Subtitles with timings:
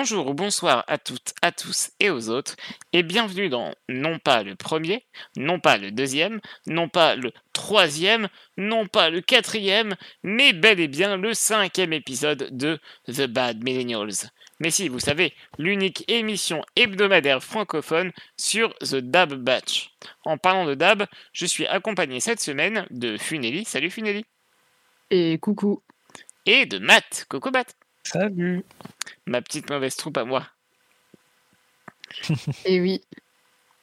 [0.00, 2.56] Bonjour ou bonsoir à toutes, à tous et aux autres,
[2.94, 5.04] et bienvenue dans non pas le premier,
[5.36, 10.88] non pas le deuxième, non pas le troisième, non pas le quatrième, mais bel et
[10.88, 12.78] bien le cinquième épisode de
[13.08, 14.30] The Bad Millennials.
[14.58, 19.90] Mais si, vous savez, l'unique émission hebdomadaire francophone sur The Dab Batch.
[20.24, 23.66] En parlant de Dab, je suis accompagné cette semaine de Funeli.
[23.66, 24.24] Salut Funeli.
[25.10, 25.82] Et coucou.
[26.46, 27.26] Et de Matt.
[27.28, 27.76] Coucou Matt.
[28.12, 28.64] Salut.
[29.26, 30.44] Ma petite mauvaise troupe à moi.
[32.64, 33.00] Et oui.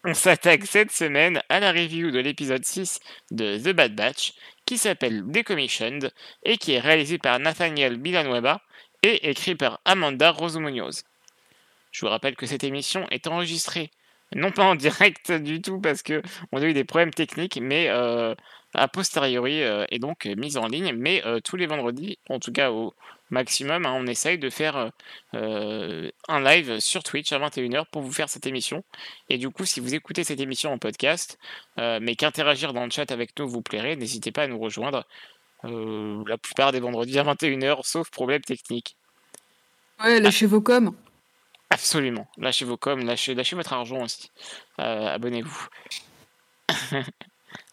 [0.03, 3.00] On s'attaque cette semaine à la review de l'épisode 6
[3.31, 4.34] de The Bad Batch,
[4.66, 6.11] qui s'appelle Decommissioned
[6.44, 8.61] et qui est réalisé par Nathaniel Villanueva
[9.02, 11.03] et écrit par Amanda Rosemuñoz.
[11.91, 13.91] Je vous rappelle que cette émission est enregistrée,
[14.36, 17.88] non pas en direct du tout parce que on a eu des problèmes techniques, mais
[17.89, 18.36] euh,
[18.73, 22.52] a posteriori euh, et donc mise en ligne, mais euh, tous les vendredis, en tout
[22.52, 22.94] cas au
[23.30, 24.92] maximum, hein, on essaye de faire
[25.34, 28.84] euh, un live sur Twitch à 21h pour vous faire cette émission.
[29.30, 31.38] Et du coup, si vous écoutez cette émission en podcast,
[31.78, 35.06] mais qu'interagir dans le chat avec nous vous plairait, n'hésitez pas à nous rejoindre
[35.64, 38.95] la plupart des vendredis à 21h, sauf problème technique.
[40.02, 40.95] Ouais, lâchez vos coms.
[41.70, 42.28] Absolument.
[42.38, 44.32] Lâchez vos coms, lâchez, lâchez votre argent aussi.
[44.78, 45.68] Abonnez-vous.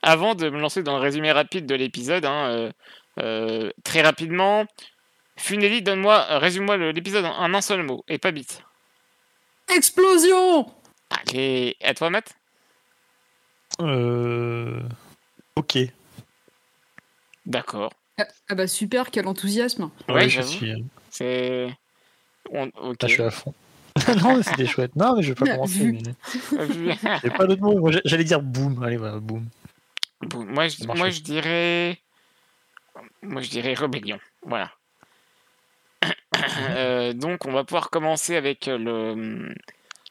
[0.02, 2.72] Avant de me lancer dans le résumé rapide de l'épisode, hein, euh,
[3.20, 4.66] euh, très rapidement,
[5.36, 8.62] Funeli, donne-moi, résume-moi l'épisode en, un seul mot, et pas bite.
[9.74, 10.72] Explosion
[11.10, 12.34] Allez, à toi, Matt
[13.80, 14.80] Euh.
[15.56, 15.78] Ok.
[17.46, 17.92] D'accord.
[18.18, 19.90] ah, ah bah super, quel enthousiasme.
[20.08, 20.72] Ouais, je suis.
[20.72, 20.78] euh,
[21.10, 21.68] C'est.
[22.50, 23.02] On- ok.
[23.02, 23.54] là, je suis à fond.
[24.22, 24.96] non, mais c'était chouette.
[24.96, 25.92] Non, mais je vais pas commencer.
[25.92, 27.90] mais- J'ai pas d'autre mot.
[28.04, 28.82] J'allais dire boum.
[28.82, 29.46] Allez, voilà, boum.
[30.34, 31.98] Moi, je, moi, dirais.
[33.22, 34.18] Moi, je dirais rébellion.
[34.46, 34.70] Voilà.
[36.70, 39.48] Euh, donc, on va pouvoir commencer avec le,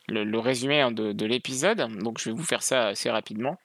[0.07, 1.77] le, le résumé hein, de, de l'épisode.
[2.01, 3.59] Donc, je vais vous faire ça assez rapidement.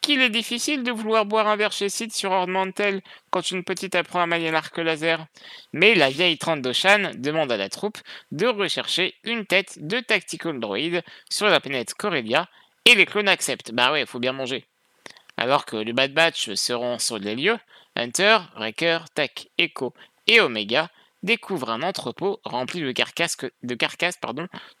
[0.00, 3.64] Qu'il est difficile de vouloir boire un verre chez Sid sur Horde Mantel quand une
[3.64, 5.26] petite apprend à manier l'arc laser.
[5.72, 7.98] Mais la vieille 32 Shan demande à la troupe
[8.32, 12.48] de rechercher une tête de Tactical Droid sur la planète Corellia
[12.86, 13.72] et les clones acceptent.
[13.72, 14.64] Bah ouais, faut bien manger.
[15.36, 17.58] Alors que les Bad Batch seront sur les lieux,
[17.96, 19.94] Hunter, Wrecker, Tech, Echo
[20.26, 20.88] et Omega
[21.22, 24.18] découvrent un entrepôt rempli de carcasses, de, carcasses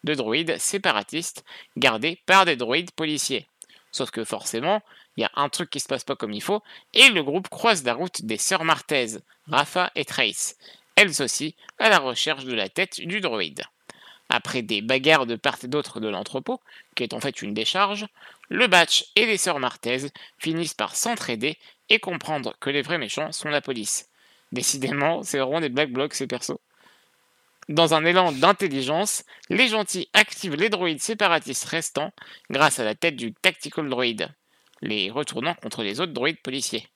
[0.04, 1.44] de droïdes séparatistes
[1.76, 3.46] gardés par des droïdes policiers.
[3.92, 4.82] Sauf que forcément,
[5.16, 6.62] il y a un truc qui se passe pas comme il faut,
[6.94, 10.56] et le groupe croise la route des sœurs Martez, Rafa et Trace,
[10.96, 13.62] elles aussi à la recherche de la tête du droïde.
[14.28, 16.60] Après des bagarres de part et d'autre de l'entrepôt,
[16.94, 18.06] qui est en fait une décharge,
[18.48, 20.06] le Batch et les sœurs Martez
[20.38, 24.08] finissent par s'entraider et comprendre que les vrais méchants sont la police.
[24.52, 26.58] Décidément, c'est vraiment des black blocs ces persos.
[27.68, 32.12] Dans un élan d'intelligence, les gentils activent les droïdes séparatistes restants
[32.50, 34.28] grâce à la tête du Tactical Droid,
[34.82, 36.88] les retournant contre les autres droïdes policiers.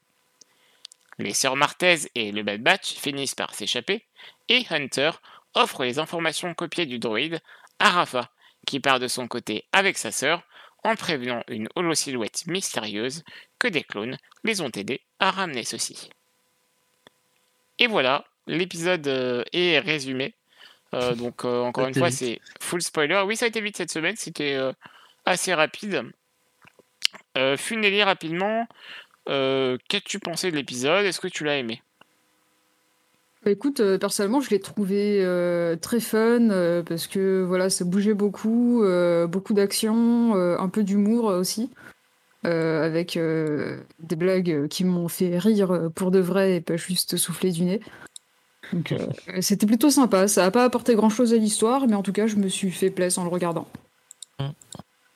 [1.19, 4.05] Les sœurs Martez et le Bad Batch finissent par s'échapper,
[4.49, 5.11] et Hunter
[5.55, 7.41] offre les informations copiées du droïde
[7.79, 8.31] à Rafa,
[8.67, 10.43] qui part de son côté avec sa sœur
[10.83, 13.25] en prévenant une holo-silhouette mystérieuse
[13.59, 16.11] que des clones les ont aidés à ramener ceci.
[17.79, 20.35] Et voilà, l'épisode euh, est résumé.
[20.95, 23.23] Euh, donc euh, encore une fois, c'est full spoiler.
[23.27, 24.73] Oui, ça a été vite cette semaine, c'était euh,
[25.25, 26.03] assez rapide.
[27.37, 28.67] Euh, Funeli, rapidement,
[29.29, 31.05] euh, qu'as-tu pensé de l'épisode?
[31.05, 31.83] Est-ce que tu l'as aimé?
[33.45, 37.85] Bah écoute, euh, personnellement, je l'ai trouvé euh, très fun euh, parce que voilà, ça
[37.85, 38.83] bougeait beaucoup,
[39.29, 41.71] beaucoup d'action, un peu d'humour aussi,
[42.45, 47.65] avec des blagues qui m'ont fait rire pour de vrai et pas juste souffler du
[47.65, 47.81] nez.
[48.73, 48.95] Donc
[49.41, 50.27] c'était plutôt sympa.
[50.27, 52.91] Ça n'a pas apporté grand-chose à l'histoire, mais en tout cas, je me suis fait
[52.91, 53.69] plaisir en le regardant.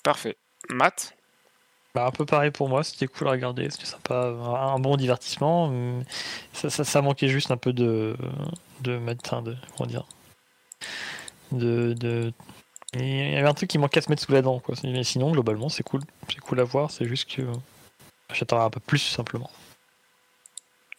[0.04, 0.36] Parfait.
[0.68, 1.17] Matt?
[1.98, 4.96] Bah, un peu pareil pour moi, c'était cool à regarder, c'était sympa, un un bon
[4.96, 5.72] divertissement.
[6.52, 8.16] Ça, ça, ça manquait juste un peu de.
[8.82, 9.00] de.
[9.24, 9.56] enfin, de.
[9.76, 10.06] comment dire
[11.50, 11.94] De.
[11.94, 12.32] de
[12.94, 14.76] il y avait un truc qui manquait à se mettre sous la dent, quoi.
[14.84, 16.02] Mais sinon, globalement, c'est cool.
[16.28, 17.42] C'est cool à voir, c'est juste que.
[18.32, 19.50] J'attends un peu plus, simplement.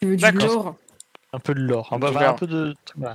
[0.02, 0.76] Tu veux du D'accord.
[1.32, 1.90] Un peu de lore.
[1.94, 2.76] Un, peu- un de.
[2.96, 3.14] Bah,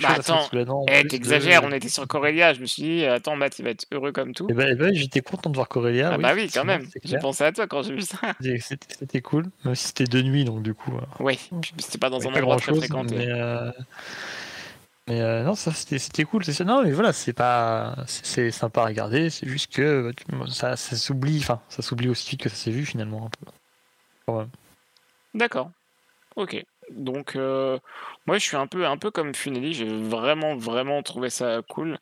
[0.00, 2.52] mettre attends, en Eh, plus de- t'exagères, on était sur Corellia.
[2.52, 4.46] Je me suis dit, euh, attends, Matt, il va être heureux comme tout.
[4.50, 6.10] Eh ben, eh ben, j'étais content de voir Corellia.
[6.12, 6.86] ah bah oui, quand même.
[7.04, 8.18] J'ai pensé à toi quand j'ai vu ça.
[8.60, 10.94] C'était- cool, même si c'était de nuit, donc du coup.
[10.94, 11.40] euh, Oui,
[11.78, 13.16] c'était pas dans un pas endroit grand très chose, fréquenté.
[13.16, 13.70] mais, euh,
[15.08, 16.44] mais euh, non, ça c'était c'était cool.
[16.44, 16.64] c'est ça.
[16.64, 19.30] Non, mais voilà, c'est pas, c'est c'est sympa à regarder.
[19.30, 20.12] C'est juste que euh,
[20.50, 23.30] ça, ça s'oublie, enfin, ça s'oublie aussi vite que ça s'est vu finalement un
[24.34, 24.44] peu.
[25.34, 25.70] D'accord.
[26.36, 26.64] Ok.
[26.90, 27.78] Donc, euh,
[28.26, 29.74] moi, je suis un peu, un peu comme Funeli.
[29.74, 31.98] J'ai vraiment, vraiment trouvé ça cool.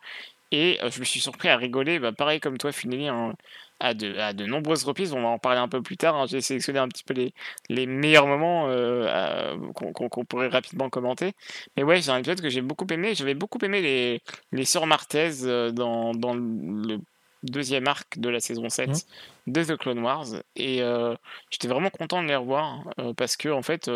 [0.53, 3.35] Et euh, je me suis surpris à rigoler, bah, pareil comme toi, Funeli, hein,
[3.81, 5.13] à, de, à de nombreuses reprises.
[5.15, 6.17] On va en parler un peu plus tard.
[6.17, 6.27] hein.
[6.29, 7.35] J'ai sélectionné un petit peu les,
[7.71, 11.33] les meilleurs moments euh, qu'on pourrait rapidement commenter.
[11.77, 13.15] Mais ouais, c'est un épisode que j'ai beaucoup aimé.
[13.15, 15.31] J'avais beaucoup aimé les, les sœurs Martez
[15.73, 16.99] dans, dans le
[17.43, 19.03] deuxième arc de la saison 7 Mhm.
[19.49, 20.27] de The Clone Wars.
[20.57, 21.15] Et euh,
[21.51, 23.89] j'étais vraiment content de les revoir euh, parce que, en fait,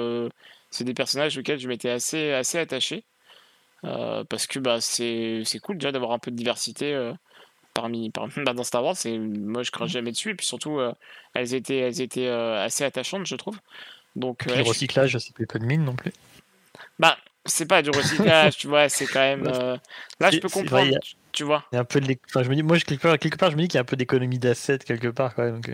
[0.76, 3.05] c'est des personnages auxquels je m'étais assez, assez attaché.
[3.84, 7.12] Euh, parce que bah, c'est c'est cool déjà d'avoir un peu de diversité euh,
[7.75, 8.96] parmi, par- bah, dans Star Wars.
[8.96, 10.31] C'est, moi, je crache jamais dessus.
[10.31, 10.93] Et puis surtout, euh,
[11.34, 13.58] elles étaient, elles étaient assez attachantes, je trouve.
[14.17, 16.12] Donc, ouais, le je- recyclage, ça paye pas de mine non plus.
[16.99, 19.44] bah, c'est pas du recyclage, tu vois, c'est quand même.
[19.44, 19.78] Là,
[20.20, 21.00] je c'est- peux c'est vrai, comprendre, a-
[21.32, 21.64] tu vois.
[21.73, 23.19] Il y a un peu de l'é- enfin, je me dis, moi, je- quelque part,
[23.19, 25.61] quelque part, je me dis qu'il y a un peu d'économie d'assets quelque part même.
[25.61, 25.73] que-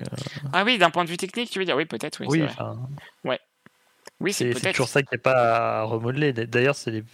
[0.53, 1.77] Ah oui, d'un point de vue technique, tu veux dire?
[1.77, 2.27] Oui, peut-être, oui.
[2.29, 2.73] Oui, c'est vrai.
[4.23, 6.33] Oui, c'est toujours ça qui n'est pas à remodeler.
[6.33, 7.05] D'ailleurs, c'est des,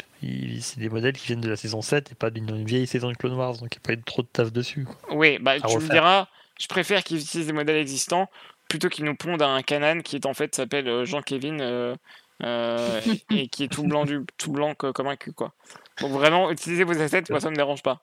[0.76, 3.34] des modèles qui viennent de la saison 7 et pas d'une vieille saison de Clone
[3.34, 4.84] Wars, donc il n'y a pas eu trop de taf dessus.
[4.84, 5.16] quoi.
[5.16, 5.90] Oui, bah, tu me refaire.
[5.90, 6.28] diras,
[6.60, 8.28] je préfère qu'ils utilisent des modèles existants
[8.68, 11.96] plutôt qu'ils nous pondent un canon qui est en fait s'appelle euh, Jean-Kévin euh,
[12.42, 13.00] euh,
[13.30, 15.54] et qui est tout blanc, du, tout blanc co- comme un cul, quoi.
[16.00, 18.02] Donc vraiment, utilisez vos assets, moi ça me dérange pas.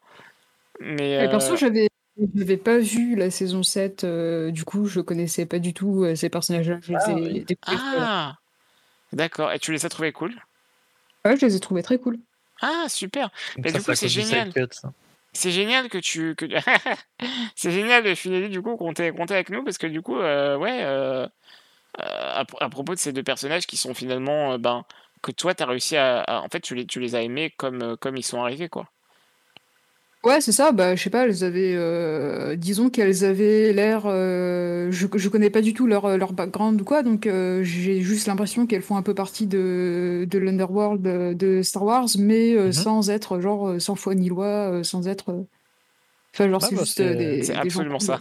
[0.80, 1.90] Mais Et perso, euh, j'avais
[2.36, 6.16] j'avais pas vu la saison 7, euh, du coup, je connaissais pas du tout euh,
[6.16, 6.80] ces personnages-là.
[6.82, 7.46] Je Ah, oui.
[7.68, 8.38] Ah
[9.16, 10.36] D'accord, et tu les as trouvés cool?
[11.24, 12.20] Ouais, je les ai trouvés très cool.
[12.62, 14.52] Ah, super Donc Mais ça, du coup, c'est génial.
[15.34, 16.36] C'est génial que tu.
[16.36, 16.46] Que...
[17.56, 20.58] c'est génial de Finelli, du coup, qu'on t'ait avec nous, parce que du coup, euh,
[20.58, 21.28] ouais, euh,
[21.98, 24.54] à, pro- à propos de ces deux personnages qui sont finalement.
[24.54, 24.86] euh, ben,
[25.22, 27.98] que toi, t'as réussi à, à- En fait, tu les, tu les as aimés comme,
[27.98, 28.88] comme ils sont arrivés, quoi.
[30.26, 31.76] Ouais, c'est ça, bah, je sais pas, elles avaient.
[31.76, 34.04] euh, disons qu'elles avaient l'air.
[34.06, 38.02] euh, je, je connais pas du tout leur, leur background ou quoi, donc euh, j'ai
[38.02, 42.54] juste l'impression qu'elles font un peu partie de, de l'Underworld de, de Star Wars, mais
[42.56, 42.72] euh, Mhm.
[42.74, 45.30] sans être genre euh, sans foi ni loi, euh, sans être.
[45.32, 45.44] euh,
[46.34, 47.44] Enfin, genre, Ouais, c'est bah, juste euh, c'est- des.
[47.44, 48.08] C'est gens absolument cool.
[48.08, 48.20] ça.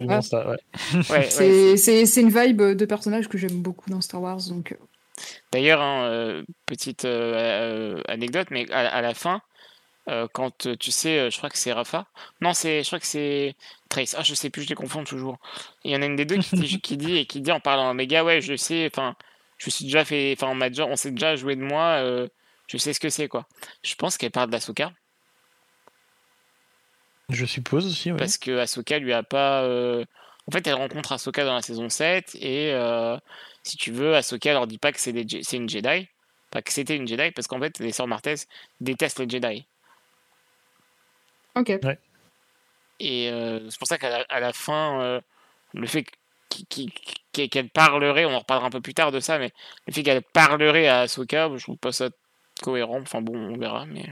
[0.00, 0.22] Bon, Ouais.
[0.22, 0.56] ça, ouais.
[0.94, 4.40] Ouais, ouais, C'est c'est- c'est une vibe de personnage que j'aime beaucoup dans Star Wars,
[4.50, 4.76] donc.
[5.50, 9.40] D'ailleurs, hein, euh, petite euh, euh, anecdote, mais à, à la fin,
[10.08, 12.06] euh, quand euh, tu sais, euh, je crois que c'est Rafa.
[12.40, 13.54] Non, c'est, je crois que c'est
[13.88, 14.14] Trace.
[14.18, 15.38] Ah, je sais plus, je les confonds toujours.
[15.84, 17.60] Il y en a une des deux qui, dit- qui dit et qui dit en
[17.60, 19.16] parlant à Omega, ouais, je sais, enfin,
[19.58, 22.28] je me suis déjà fait, enfin, on déjà, on s'est déjà joué de moi, euh,
[22.68, 23.46] je sais ce que c'est, quoi.
[23.82, 24.92] Je pense qu'elle parle d'Asuka,
[27.28, 28.18] Je suppose aussi, ouais.
[28.18, 29.62] parce que Ahsoka lui a pas.
[29.64, 30.04] euh,
[30.48, 33.16] En fait, elle rencontre Ahsoka dans la saison 7, et euh,
[33.64, 36.08] si tu veux, Ahsoka leur dit pas que c'est des Je- c'est une Jedi.
[36.50, 38.34] Pas que c'était une Jedi, parce qu'en fait, les sœurs Martez
[38.80, 39.66] détestent les Jedi.
[41.56, 41.70] Ok.
[42.98, 45.20] Et euh, c'est pour ça qu'à la, à la fin, euh,
[45.74, 46.04] le fait
[46.48, 46.90] qu'- qu'-
[47.32, 49.52] qu'- qu'elle parlerait, on en reparlera un peu plus tard de ça, mais
[49.86, 52.08] le fait qu'elle parlerait à Ahsoka, je trouve pas ça
[52.62, 53.00] cohérent.
[53.00, 54.06] Enfin bon, on verra, mais.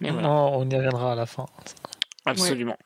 [0.00, 1.46] Mais voilà, Non, on y reviendra à la fin.
[2.24, 2.76] absolument.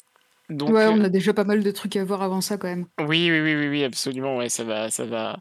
[0.50, 2.69] Donc, Ouais, euh, on a déjà pas mal de trucs à voir avant ça quand
[2.69, 2.87] même.
[3.00, 5.41] oui, oui, oui, oui, oui, absolument, ouais, ça va, ça va,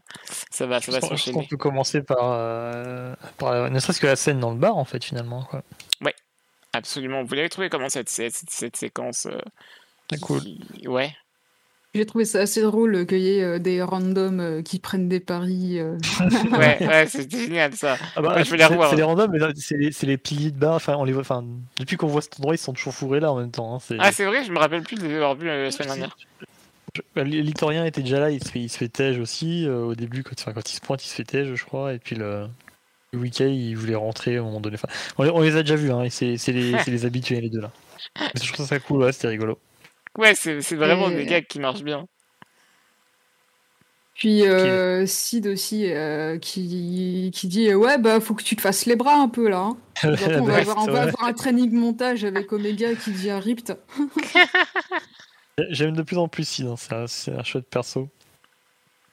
[0.50, 1.46] ça va, ça Je va s'enchaîner.
[1.48, 4.84] peut commencer par, euh, par la- ne serait-ce que la scène dans le bar, en
[4.84, 5.44] fait, finalement.
[5.44, 5.62] Quoi.
[6.72, 7.22] Absolument.
[7.24, 9.38] Vous l'avez trouvé comment cette, cette, cette séquence euh,
[10.10, 10.40] C'est cool.
[10.86, 11.14] Ouais.
[11.94, 15.20] J'ai trouvé ça assez drôle qu'il y ait euh, des randoms euh, qui prennent des
[15.20, 15.78] paris.
[15.80, 15.96] euh.
[16.52, 17.96] Ouais, ouais, c'était génial ça.
[18.14, 18.90] Ah bah, Ouais, je c'est- revoir.
[18.90, 20.74] C'est les randoms, mais c'est les, c'est les piliers de bar.
[20.74, 21.22] Enfin, on les voit.
[21.22, 21.44] Enfin,
[21.78, 23.74] depuis qu'on voit cet endroit, ils sont toujours fourrés là en même temps.
[23.74, 25.70] hein, c'est- Ah, c'est vrai, je me rappelle plus de les avoir vus euh, la
[25.70, 26.16] semaine dernière.
[27.16, 29.66] Bah, L'Itorien était déjà là, il se fait, il se fait tège aussi.
[29.66, 31.94] euh, au début, quand, enfin, quand il se pointe, il se fait tège, je crois.
[31.94, 32.48] Et puis le,
[33.12, 34.76] le week-end, il voulait rentrer à un moment donné.
[34.76, 34.88] Enfin,
[35.18, 36.74] on, les- on les a déjà vus, hein, c'est les,
[37.04, 37.72] habitués, les deux là.
[38.20, 39.58] Mais je trouve ça cool, ouais, c'était rigolo.
[40.16, 42.06] Ouais, c'est vraiment Et- des gags qui marchent bien.
[44.14, 48.60] Puis euh, Sid aussi euh, qui, qui dit euh, Ouais, bah faut que tu te
[48.60, 49.58] fasses les bras un peu là.
[49.60, 49.76] hein.
[50.04, 51.08] On va, avoir, on c'est va vrai.
[51.08, 53.78] avoir un training montage avec Omega qui devient ripped.
[55.70, 58.08] J'aime de plus en plus Sid, hein, c'est un, c'est un chouette perso.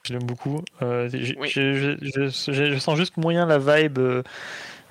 [0.05, 0.63] Je l'aime beaucoup.
[0.81, 1.49] Euh, Oui.
[1.49, 3.97] je, je- je- je sens juste moyen la vibe.
[3.99, 4.23] euh,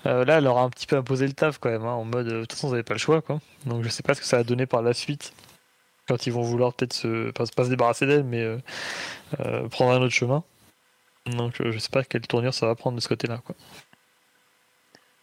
[0.07, 2.05] euh, là, elle leur a un petit peu imposé le taf quand même, hein, en
[2.05, 3.23] mode euh, de toute façon, vous n'avez pas le choix.
[3.23, 3.41] Quoi.
[3.67, 5.33] Donc je sais pas ce que ça va donner par la suite.
[6.09, 8.59] Quand ils vont vouloir peut-être se, pas, pas se débarrasser d'elle, mais euh,
[9.41, 10.43] euh, prendre un autre chemin.
[11.27, 13.39] Donc euh, je sais pas quelle tournure ça va prendre de ce côté-là.
[13.47, 13.55] quoi.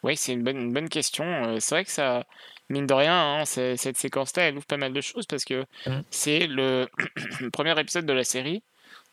[0.04, 1.24] Oui, c'est une bonne, une bonne question.
[1.26, 2.24] Euh, c'est vrai que ça,
[2.70, 6.04] mine de rien, hein, cette séquence-là, elle ouvre pas mal de choses parce que Mhm.
[6.10, 6.88] c'est le
[7.54, 8.64] premier épisode de la série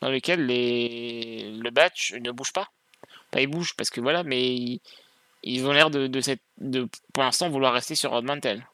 [0.01, 1.51] dans lequel les...
[1.51, 2.67] le batch ne bouge pas.
[3.31, 4.81] Pas ils bougent parce que voilà, mais ils,
[5.43, 6.41] ils ont l'air de, de, cette...
[6.59, 8.65] de, pour l'instant, vouloir rester sur Rod Mantel.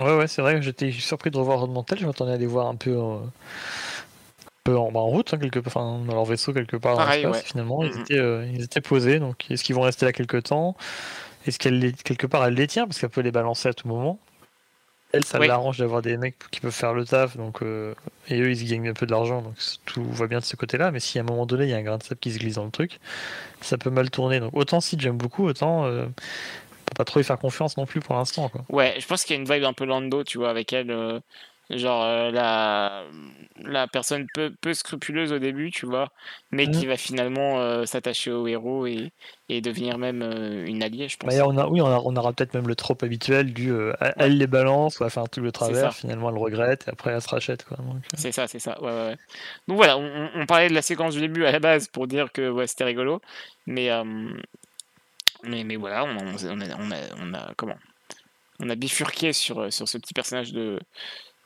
[0.00, 1.98] Ouais, ouais, c'est vrai que j'étais surpris de revoir Rod Mantel.
[1.98, 5.38] Je m'attendais à les voir un peu, euh, un peu en, bah, en route, hein,
[5.38, 7.44] quelque, enfin, dans leur vaisseau quelque part Pareil, dans l'espace.
[7.44, 7.50] ouais.
[7.50, 8.00] Finalement, ils, Mhm.
[8.02, 9.18] étaient, euh, ils étaient posés.
[9.18, 10.76] Donc, est-ce qu'ils vont rester là quelque temps?
[11.46, 12.86] Est-ce qu'elle les- quelque part elle les tient?
[12.86, 14.18] Parce qu'elle peut les balancer à tout moment
[15.12, 15.46] Elle, ça Oui.
[15.46, 17.94] l'arrange d'avoir des mecs qui peuvent faire le taf, donc euh,
[18.28, 19.54] et eux ils gagnent un peu de l'argent, donc
[19.86, 20.90] tout va bien de ce côté-là.
[20.90, 22.38] Mais si à un moment donné il y a un grain de sable qui se
[22.38, 23.00] glisse dans le truc,
[23.62, 24.40] ça peut mal tourner.
[24.40, 26.10] Donc autant si j'aime beaucoup, autant euh, on
[26.86, 28.50] peut pas trop y faire confiance non plus pour l'instant.
[28.68, 30.90] Ouais, je pense qu'il y a une vibe un peu Lando, tu vois, avec elle.
[30.90, 31.20] euh,
[31.70, 33.04] genre, euh, la,
[33.64, 36.10] la personne peu, peu scrupuleuse au début, tu vois,
[36.50, 36.88] mais qui Mhm.
[36.88, 39.12] va finalement euh, s'attacher au héros et,
[39.48, 41.34] et devenir même euh, une alliée, je pense.
[41.34, 43.72] Bah, on a, oui, on, a- on aura peut-être même le trope habituel du
[44.18, 45.52] elle- les balance, un truc de ça.
[45.52, 47.64] travers, finalement elle le regrette et après elle se rachète.
[47.64, 47.78] Quoi.
[48.16, 48.80] C'est ça, c'est ça.
[48.82, 49.16] Ouais, ouais, ouais.
[49.66, 52.48] Donc voilà, on, parlait de la séquence du début à la base pour dire que
[52.50, 53.20] ouais, c'était rigolo,
[53.66, 53.90] mais,
[55.42, 57.76] mais mais voilà, on, on, on a, on a on a comment?
[58.60, 60.80] On a bifurqué sur sur ce petit personnage de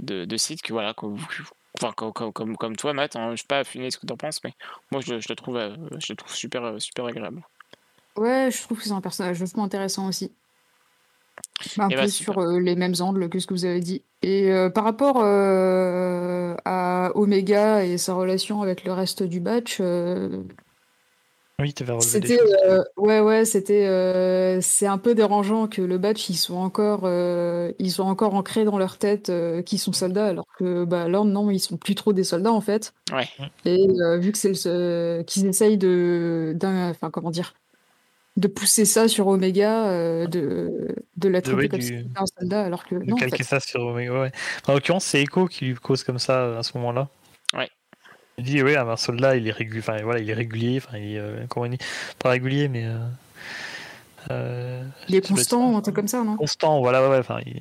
[0.02, 1.06] de, de Sid que voilà, que
[1.80, 3.16] enfin comme, comme, toi, Matt.
[3.16, 4.52] Hein, je sais pas affiner ce que t'en penses, mais
[4.90, 7.42] moi je, le- je le trouve euh, je le trouve super euh, super agréable.
[8.16, 10.32] Ouais, je trouve que c'est un personnage vachement intéressant aussi.
[11.78, 14.02] Un Eh peu bah, sur euh, les mêmes angles que ce que vous avez dit.
[14.20, 19.78] Et euh, par rapport euh, à Omega et sa relation avec le reste du batch,
[21.62, 25.68] Oui, tu vas relever des c'était euh, ouais ouais c'était euh, c'est un peu dérangeant
[25.68, 29.62] que le batch ils sont encore euh, ils sont encore ancrés dans leur tête euh,
[29.62, 32.60] qu'ils sont soldats alors que bah là non ils sont plus trop des soldats en
[32.60, 32.92] fait.
[33.12, 33.28] Ouais.
[33.64, 36.56] Et euh, vu que c'est le qu'ils essayent de
[36.90, 37.54] enfin comment dire
[38.36, 40.88] de pousser ça sur Omega, euh, de,
[41.18, 43.14] de la De- traiter oui, comme du- si c'était un soldat, alors que De non,
[43.14, 43.44] en calquer fait.
[43.44, 44.32] ça sur Omega, ouais.
[44.66, 47.08] En l'occurrence, c'est Echo qui lui cause comme ça à ce moment-là.
[48.38, 51.14] Il dit, oui, un soldat, il est régulier, enfin, voilà, il est régulier, enfin, il
[51.14, 51.78] est, euh, comment on dit?
[52.18, 52.84] Pas régulier, mais.
[52.86, 52.98] Euh,
[54.30, 56.36] euh, Il est constant, un truc comme ça, non?
[56.36, 57.60] Constant, voilà, ouais, ouais, il-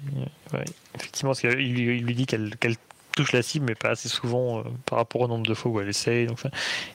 [0.95, 2.75] effectivement, parce qu'il lui, il lui dit qu'elle qu'elle
[3.15, 5.81] touche la cible, mais pas assez souvent euh, par rapport au nombre de fois où
[5.81, 6.27] elle essaye.
[6.27, 6.49] Donc, enfin,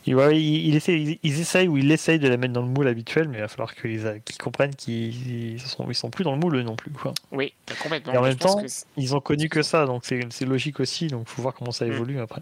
[0.07, 2.63] il, ouais, il, il essaie, ils, ils essayent ou il essaye de la mettre dans
[2.63, 6.09] le moule habituel, mais il va falloir qu'ils qu'ils comprennent qu'ils ils sont, ils sont
[6.09, 6.91] plus dans le moule eux non plus.
[6.93, 7.13] Quoi.
[7.33, 7.53] Oui,
[7.83, 8.15] complètement.
[8.15, 8.59] Et en même temps,
[8.97, 11.09] Ils ont connu que ça, donc c'est c'est logique aussi.
[11.09, 11.93] Donc faut voir comment ça Mm.
[11.93, 12.41] évolue après.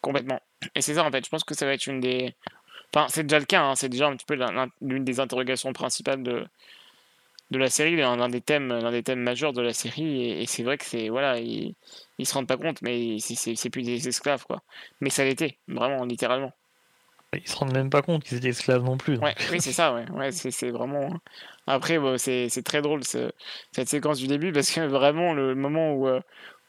[0.00, 0.40] Complètement.
[0.74, 2.34] Et c'est ça, en fait, je pense que ça va être une des.
[2.94, 5.20] Enfin, c'est déjà le cas, hein, c'est déjà un petit peu l'un- l'un- l'une des
[5.20, 6.46] interrogations principales de,
[7.50, 10.22] de la série, l'un des thèmes, l'un des thèmes majeurs de la série.
[10.22, 11.08] Et, et c'est vrai que c'est.
[11.08, 11.74] Voilà, ils,
[12.18, 14.62] ils se rendent pas compte, mais c'est- plus des esclaves, quoi.
[15.00, 16.52] Mais ça l'était, vraiment, littéralement.
[17.34, 19.18] Ils se rendent même pas compte qu'ils étaient esclaves non plus.
[19.18, 20.10] Ouais, oui, c'est ça, ouais.
[20.10, 21.12] ouais c'est vraiment.
[21.66, 23.30] Après, bon, c'est c'est très drôle ce-
[23.72, 26.08] cette séquence du début parce que vraiment, le moment où.
[26.08, 26.20] euh,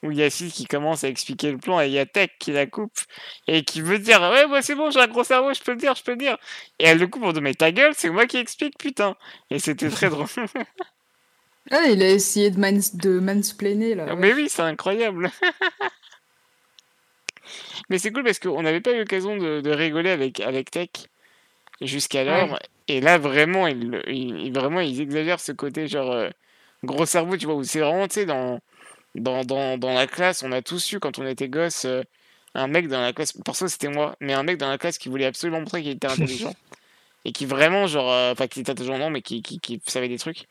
[0.04, 2.30] où il y a qui commence à expliquer le plan et il y a Tech
[2.40, 3.00] qui la coupe
[3.48, 5.78] et qui veut dire ouais moi c'est bon j'ai un gros cerveau je peux le
[5.78, 6.38] dire je peux le dire.
[6.80, 9.16] Et elle le coupe en disant mais ta gueule c'est moi qui explique putain.
[9.50, 10.28] Et c'était très drôle.
[11.72, 14.16] Ah, il a essayé de, mans de mansplainer, là.
[14.16, 15.32] mais oui c'est incroyable.
[17.90, 20.90] Mais c'est cool parce qu'on n'avait pas eu l'occasion de, de rigoler avec avec Tech
[21.82, 22.60] jusqu'alors.
[22.88, 26.30] Et là vraiment ils, vraiment ils exagèrent ce côté genre euh,
[26.84, 28.60] gros cerveau tu vois où c'est vraiment tu sais dans,
[29.20, 32.04] dans dans dans la classe on a tous eu quand on était gosse euh,
[32.56, 35.10] un mec dans la classe perso c'était moi mais un mec dans la classe qui
[35.10, 36.56] voulait absolument montrer qu'il était intelligent
[37.26, 40.10] et qui vraiment genre euh, enfin qui était intelligent non mais qui, qui, qui savait
[40.10, 40.48] des trucs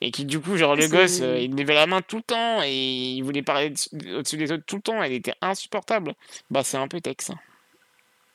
[0.00, 2.62] et qui du coup genre le gosse euh, il levait la main tout le temps
[2.62, 6.14] et il voulait parler dessus- au-dessus des autres tout le temps il était insupportable
[6.50, 7.38] bah c'est un peu Tex hein.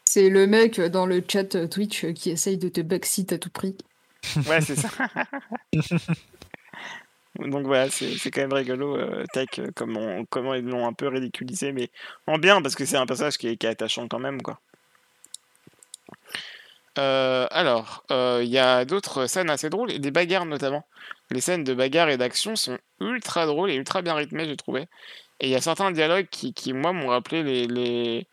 [0.10, 3.76] C'est le mec dans le chat Twitch qui essaye de te backseat à tout prix.
[4.48, 4.90] Ouais, c'est ça.
[7.40, 11.08] Donc voilà, c'est quand même rigolo, euh, Tech, euh, comment, comment ils l'ont un peu
[11.08, 11.90] ridiculisé, mais
[12.26, 14.60] en bien, parce que c'est un personnage qui est, qui est attachant quand même, quoi.
[16.98, 20.84] Euh, alors, il y a d'autres scènes assez drôles, et des bagarres notamment.
[21.30, 24.88] Les scènes de bagarre et d'action sont ultra drôles et ultra bien rythmées, j'ai trouvé.
[25.40, 27.68] Et il y a certains dialogues qui, qui moi, m'ont rappelé les...
[27.68, 28.28] les...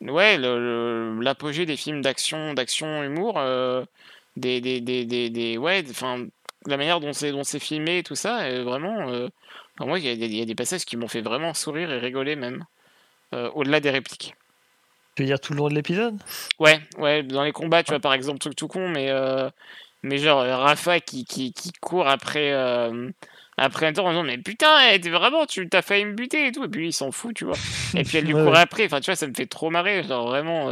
[0.00, 3.40] Ouais, l'apogée des films d'action, d'action humour,
[4.36, 6.26] des, des, des, des, des- ouais, enfin,
[6.66, 9.28] la manière dont c'est dont c'est filmé et tout ça, est vraiment, euh,
[9.80, 11.90] moi, il y, a des- il y a des passages qui m'ont fait vraiment sourire
[11.92, 12.64] et rigoler même,
[13.34, 14.34] euh, au-delà des répliques.
[15.16, 16.18] Tu veux dire tout le long de l'épisode?
[16.58, 19.48] Ouais, ouais, dans les combats, tu vois, par exemple, truc tout con, mais, euh,
[20.02, 22.52] mais genre, Rafa qui, qui, qui court après,
[23.56, 26.48] après un tour en disant, mais putain, eh, t'es vraiment, tu t'as failli me buter
[26.48, 27.56] et tout, et puis il s'en fout, tu vois.
[27.94, 28.58] Et puis elle lui Ouais, court ouais.
[28.58, 30.68] après, enfin, tu vois, ça me fait trop marrer, genre vraiment,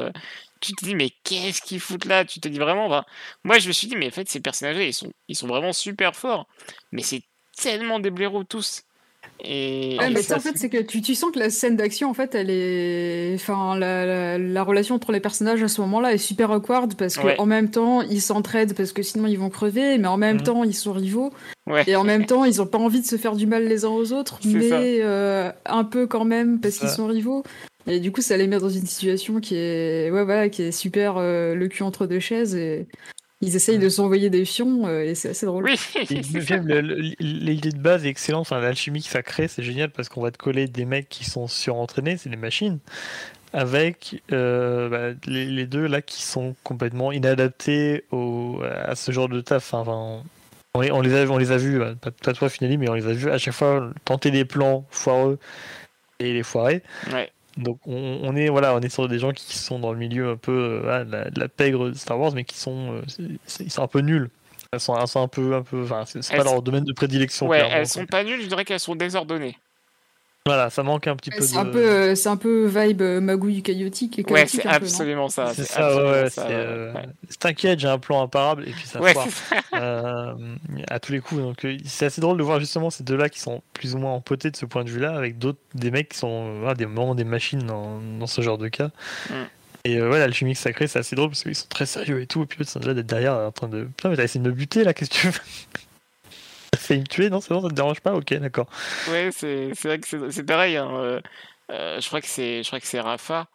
[0.65, 2.25] tu te dis, mais qu'est-ce qu'ils foutent là?
[2.25, 3.05] Tu te dis vraiment, enfin,
[3.45, 5.73] moi je me suis dit, mais en fait, ces personnages-là, ils sont, ils sont vraiment
[5.73, 6.47] super forts,
[6.93, 7.23] mais c'est
[7.57, 8.83] tellement des blaireaux tous.
[9.45, 11.77] Et, Ouais, et mais ça, en fait, c'est que tu, tu sens que la scène
[11.77, 13.33] d'action, en fait, elle est.
[13.35, 17.17] Enfin, la, la, la relation entre les personnages à ce moment-là est super awkward parce
[17.17, 17.47] qu'en Ouais.
[17.47, 20.43] même temps, ils s'entraident parce que sinon ils vont crever, mais en même Mhm.
[20.45, 21.33] temps, ils sont rivaux.
[21.67, 21.85] ouais.
[21.87, 23.89] Et en même temps, ils ont pas envie de se faire du mal les uns
[23.89, 27.43] aux autres, mais euh, un peu quand même parce qu'ils sont rivaux.
[27.87, 30.73] Et du coup, ça les met dans une situation qui est, ouais, voilà, qui est
[30.73, 32.87] super euh, le cul entre deux chaises et
[33.41, 35.65] ils essayent de s'envoyer des fions euh, et c'est assez drôle.
[35.65, 35.77] Oui,
[37.21, 40.31] L'idée de base est excellente, enfin, l'alchimie que ça crée, c'est génial parce qu'on va
[40.31, 42.79] te coller des mecs qui sont surentraînés, c'est des machines,
[43.53, 49.29] avec euh, bah, les, les deux là qui sont complètement inadaptés au, à ce genre
[49.29, 49.75] de taf.
[49.75, 50.23] Enfin, enfin,
[50.75, 52.89] on, les, on les a, on les a vus, bah, pas, pas toi Finali, mais
[52.89, 55.39] on les a vus à chaque fois tenter des plans foireux
[56.19, 56.83] et les foirer.
[57.13, 57.31] Ouais.
[57.57, 60.31] Donc on, on est voilà, on est sur des gens qui sont dans le milieu
[60.31, 63.37] un peu euh, de, la, de la pègre de Star Wars, mais qui sont, euh,
[63.61, 64.31] ils sont un peu nuls.
[64.73, 67.47] Elles sont, elles sont un peu, un peu, enfin, c'est pas leur domaine de prédilection.
[67.47, 69.57] Ouais, elles sont pas nulles, je dirais qu'elles sont désordonnées.
[70.47, 71.59] Voilà, ça manque un petit Ouais, peu C'est de.
[71.59, 74.19] un peu, euh, c'est un peu vibe euh, magouille chaotique.
[74.29, 75.55] Ouais, chaotique c'est un peu, non absolument ça.
[75.55, 77.07] C'est ça, ouais, absolument ouais, ça, c'est, ouais, euh, ouais.
[77.39, 79.25] T'inquiète, j'ai un plan imparable et puis ça Ouais, ça.
[79.75, 80.35] euh,
[80.89, 81.41] à tous les coups.
[81.41, 84.13] Donc euh, c'est assez drôle de voir justement ces deux-là qui sont plus ou moins
[84.13, 87.15] empotés de ce point de vue-là, avec d'autres des mecs qui sont voilà, des moments
[87.15, 88.91] des machines dans, dans ce genre de cas.
[89.31, 89.35] Mm.
[89.87, 92.43] Et euh, ouais, l'alchimie sacrée, c'est assez drôle parce qu'ils sont très sérieux et tout.
[92.43, 93.85] Et puis eux, ils sont là d'être derrière en train de.
[93.85, 95.41] Putain, mais t'as essayé de me buter là, qu'est-ce que tu veux?
[96.91, 98.69] Me tuer Non, c'est bon, ça te dérange pas Ok, d'accord.
[99.11, 100.77] Ouais, c'est c'est vrai que c'est pareil.
[100.77, 101.21] hein, euh,
[101.71, 103.47] euh, je crois que c'est je crois que c'est Rafa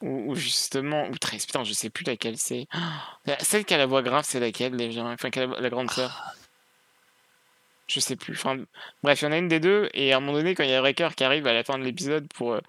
[0.00, 2.66] ou, ou justement ou 13 putain je sais plus laquelle c'est.
[2.72, 5.68] Ah, Celle qui a la voix grave c'est laquelle déjà Enfin qui a la, la
[5.70, 6.34] grande sœur?
[7.88, 8.32] Je sais plus.
[8.34, 8.58] Enfin
[9.02, 10.70] bref il y en a une des deux et à un moment donné quand il
[10.70, 12.60] y a Wrecker qui arrive à la fin de l'épisode pour euh,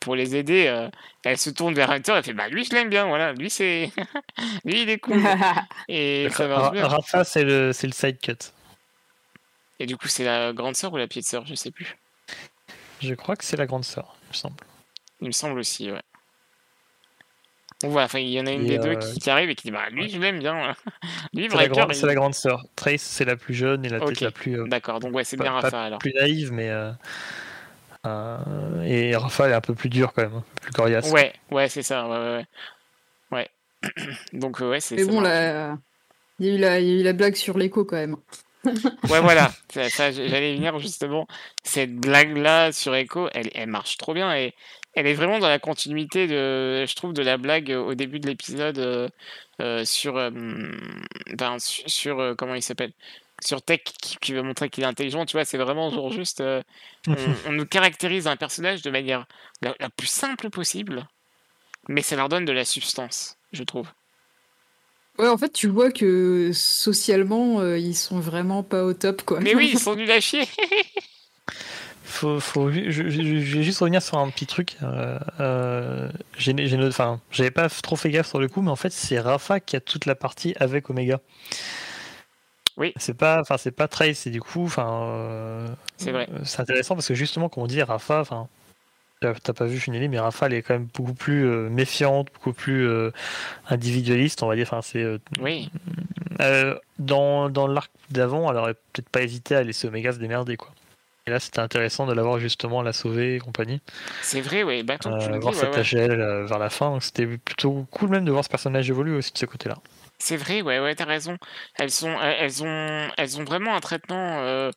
[0.00, 0.88] pour les aider, euh,
[1.24, 3.92] elle se tourne vers Hunter et fait bah lui je l'aime bien voilà lui c'est
[4.64, 5.22] lui il est cool
[5.88, 6.86] et ça marche bien.
[6.88, 8.36] Rafa, c'est le, c'est le side cut.
[9.80, 11.96] Et du coup c'est la grande sœur ou la petite sœur je sais plus.
[13.00, 14.56] Je crois que c'est la grande sœur, il me semble.
[15.20, 16.02] Il me semble aussi, ouais.
[17.82, 19.48] Donc voilà, enfin, il y en a une Et, des deux euh, qui, qui arrive
[19.48, 20.74] et qui dit Bah, lui, je l'aime bien.
[21.32, 22.66] lui, C'est la, il- c'est la grande sœur.
[22.76, 24.20] Trace, c'est la plus jeune et la Ok.
[24.20, 25.98] la plus, euh, D'accord, donc ouais, c'est bien Rafa alors.
[25.98, 26.68] plus naïve, mais.
[26.68, 26.92] euh,
[28.06, 31.10] euh, et Rafa elle est un peu plus dur quand même, peu plus coriace.
[31.10, 32.46] Ouais, ouais, c'est ça, ouais, ouais.
[33.30, 33.50] Ouais.
[33.86, 34.14] Ouais.
[34.34, 35.76] donc, ouais, c'est Mais bon, là,
[36.38, 38.16] il y, a eu la- il y a eu la blague sur l'écho quand même.
[39.08, 41.26] Ouais, voilà, ça, ça, j'allais venir justement.
[41.64, 44.54] Cette blague-là sur Echo, elle, elle marche trop bien et
[44.94, 48.26] elle est vraiment dans la continuité de, je trouve, de la blague au début de
[48.28, 49.08] l'épisode euh,
[49.60, 50.30] euh, sur, euh,
[51.32, 52.92] ben, sur, euh, comment il s'appelle,
[53.42, 55.24] sur Tech qui, qui veut montrer qu'il est intelligent.
[55.26, 56.62] Tu vois, c'est vraiment genre juste, euh,
[57.08, 57.14] on,
[57.46, 59.26] on nous caractérise un personnage de manière
[59.62, 61.08] la, la plus simple possible,
[61.88, 63.88] mais ça leur donne de la substance, je trouve.
[65.20, 69.40] Ouais, en fait, tu vois que socialement, euh, ils sont vraiment pas au top, quoi.
[69.40, 70.48] Mais oui, ils sont nuls à chier.
[72.02, 74.76] Faut, faut, je, je- je vais juste revenir sur un petit truc.
[74.82, 76.54] Euh, euh, j'ai,
[76.88, 79.76] enfin, j'avais pas trop fait gaffe sur le coup, mais en fait, c'est Rafa qui
[79.76, 81.20] a toute la partie avec Omega.
[82.76, 82.96] Oui.
[82.96, 86.28] C'est pas, enfin, c'est pas Trace, et du coup, enfin, euh, C'est vrai.
[86.30, 88.48] euh, c'est intéressant parce que justement, comme on dit, Rafa, enfin,
[89.20, 92.52] t'as pas vu Finelli, mais Rafa, elle est quand même beaucoup plus euh, méfiante, beaucoup
[92.52, 93.12] plus euh,
[93.68, 94.66] individualiste, on va dire.
[94.70, 95.70] Enfin, c'est euh, Oui,
[96.98, 100.70] dans, dans l'arc d'avant, elle aurait peut-être pas hésité à laisser Omega se démerder, quoi.
[101.26, 103.80] Et là, c'était intéressant de l'avoir justement la sauver et compagnie.
[104.22, 104.82] c'est vrai, oui.
[104.82, 106.16] Bah, tant que tu voir cette ouais.
[106.46, 109.46] Vers la fin, c'était plutôt cool même de voir ce personnage évoluer aussi de ce
[109.46, 109.76] côté-là.
[110.18, 111.36] C'est vrai, ouais, ouais, t'as raison.
[111.76, 114.70] Elles sont, elles ont, elles ont vraiment un traitement,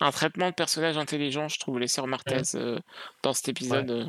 [0.00, 2.78] un traitement de personnage intelligent, je trouve, les sœurs Martez euh,
[3.22, 3.90] dans cet épisode.
[3.90, 4.06] euh.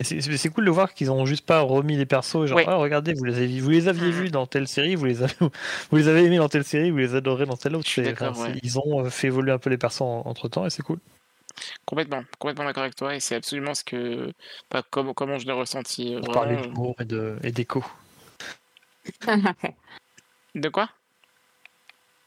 [0.00, 2.64] C'est- cool de voir qu'ils ont juste pas remis les persos, genre Ouais.
[2.66, 4.10] ah, regardez, vous les avez, vous les aviez Mhm.
[4.12, 5.34] vus dans telle série, vous les avez,
[5.90, 7.88] vous les avez aimés dans telle série, vous les adorez dans telle autre.
[8.10, 8.58] Enfin, ouais.
[8.64, 10.98] Ils ont euh, fait évoluer un peu les persos entre temps et c'est cool.
[11.84, 14.32] Complètement, complètement d'accord avec toi, et c'est absolument ce que,
[14.90, 16.16] comme, comment je l'ai ressenti.
[16.32, 16.72] parler Vraiment.
[16.72, 17.84] d'humour et de- et d'écho.
[20.54, 20.88] De quoi?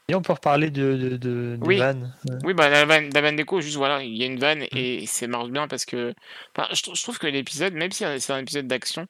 [0.08, 1.78] Et on peut reparler de, de, de, Oui.
[1.78, 2.12] vannes.
[2.44, 5.04] Oui, bah, la vanne, la vanne d'écho, juste voilà, il y a une vanne et
[5.06, 6.14] c'est marche bien parce que,
[6.56, 9.06] enfin, je, trou- je trouve que l'épisode, même si c'est un épisode d'action,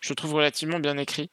[0.00, 1.28] je le trouve relativement bien écrit.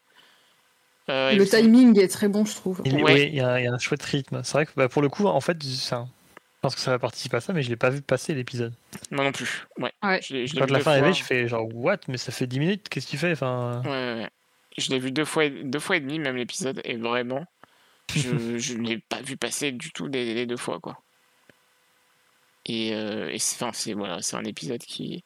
[1.10, 2.82] Euh, Le timing est très bon, je trouve.
[2.84, 3.14] Il, Ouais.
[3.14, 4.42] oui, il y, a, il y a un chouette rythme.
[4.44, 5.56] C'est vrai que bah, pour le coup, en fait,
[5.92, 8.34] un- je pense que ça va participer à ça, mais je l'ai pas vu passer
[8.34, 8.74] l'épisode.
[9.12, 9.94] Moi non plus, ouais.
[10.04, 10.20] Ouais.
[10.22, 12.00] Je je Quand la fin est arrivée, je fais genre what?
[12.10, 13.32] Mais ça fait 10 minutes, qu'est-ce que tu fais?
[13.32, 13.82] Enfin...
[13.86, 14.30] Ouais, ouais, ouais.
[14.78, 17.46] Je l'ai vu deux fois, et- deux fois et demi, même l'épisode, et vraiment,
[18.14, 21.02] je, je ne l'ai pas vu passer du tout les, les deux fois, quoi.
[22.66, 25.24] Et, euh, et c'est, enfin, c'est, voilà, c'est un épisode qui.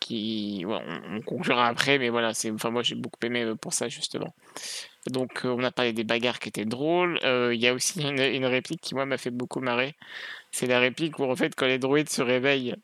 [0.00, 3.54] qui ouais, on, on conclura après, mais voilà, c'est, enfin, moi j'ai beaucoup aimé euh,
[3.56, 4.34] pour ça, justement.
[5.08, 7.18] Donc, euh, on a parlé des bagarres qui étaient drôles.
[7.24, 9.94] Euh, Il y a aussi une, une réplique qui, moi, m'a fait beaucoup marrer.
[10.52, 12.74] C'est la réplique où, en fait, quand les droïdes se réveillent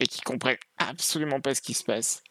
[0.00, 2.22] et qu'ils comprennent absolument pas ce qui se passe,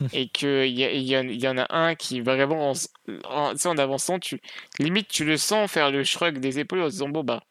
[0.12, 2.74] et qu'il y, a- il y, en- il y en a un qui vraiment en,
[3.24, 4.40] en, tu sais, en avançant tu
[4.78, 7.42] limite tu le sens faire le shrug des épaules en se disant bon bah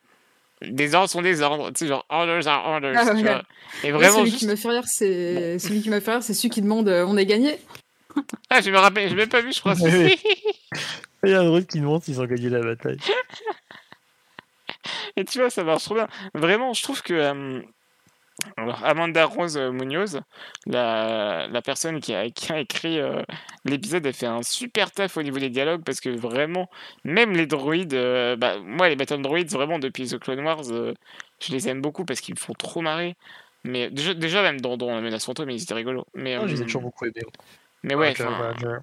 [0.62, 2.94] des ordres sont des ordres, tu sais, genre orders are orders.
[2.98, 3.22] Ah, tu ouais.
[3.22, 3.44] vois.
[3.84, 4.40] Et vraiment, celui juste...
[4.40, 7.06] qui m'a fait rire, c'est celui qui m'a fait rire, c'est celui qui demande euh,
[7.08, 7.58] on est gagné.
[8.50, 9.76] ah, je me rappelle, je l'ai même pas vu, je crois.
[9.82, 10.14] Oui,
[11.24, 12.98] Il y a un droïde qui demande s'ils ont gagné la bataille.
[15.16, 16.08] Et tu vois, ça marche trop bien.
[16.34, 17.62] Vraiment, je trouve que euh,
[18.58, 20.22] alors, Amanda Rose euh, Munoz,
[20.66, 23.22] la, la personne qui a, qui a écrit euh,
[23.66, 26.70] l'épisode, elle fait un super taf au niveau des dialogues parce que vraiment,
[27.04, 30.94] même les droïdes, euh, bah, moi, les Battle Droids, vraiment, depuis The Clone Wars, euh,
[31.42, 33.16] je les aime beaucoup parce qu'ils me font trop marrer.
[33.64, 36.08] Mais déjà, déjà même dans, dans la menace fantôme, ils étaient rigolos.
[36.14, 37.22] Mais, Oh, je les ai toujours beaucoup aimés.
[37.84, 38.78] mais ouais, Roger.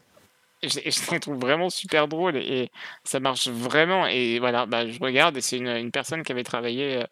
[0.63, 2.71] Je, je les trouve vraiment super drôles et, et
[3.05, 4.07] ça marche vraiment.
[4.07, 7.05] Et voilà, bah, je regarde et c'est une, une personne qui avait travaillé euh,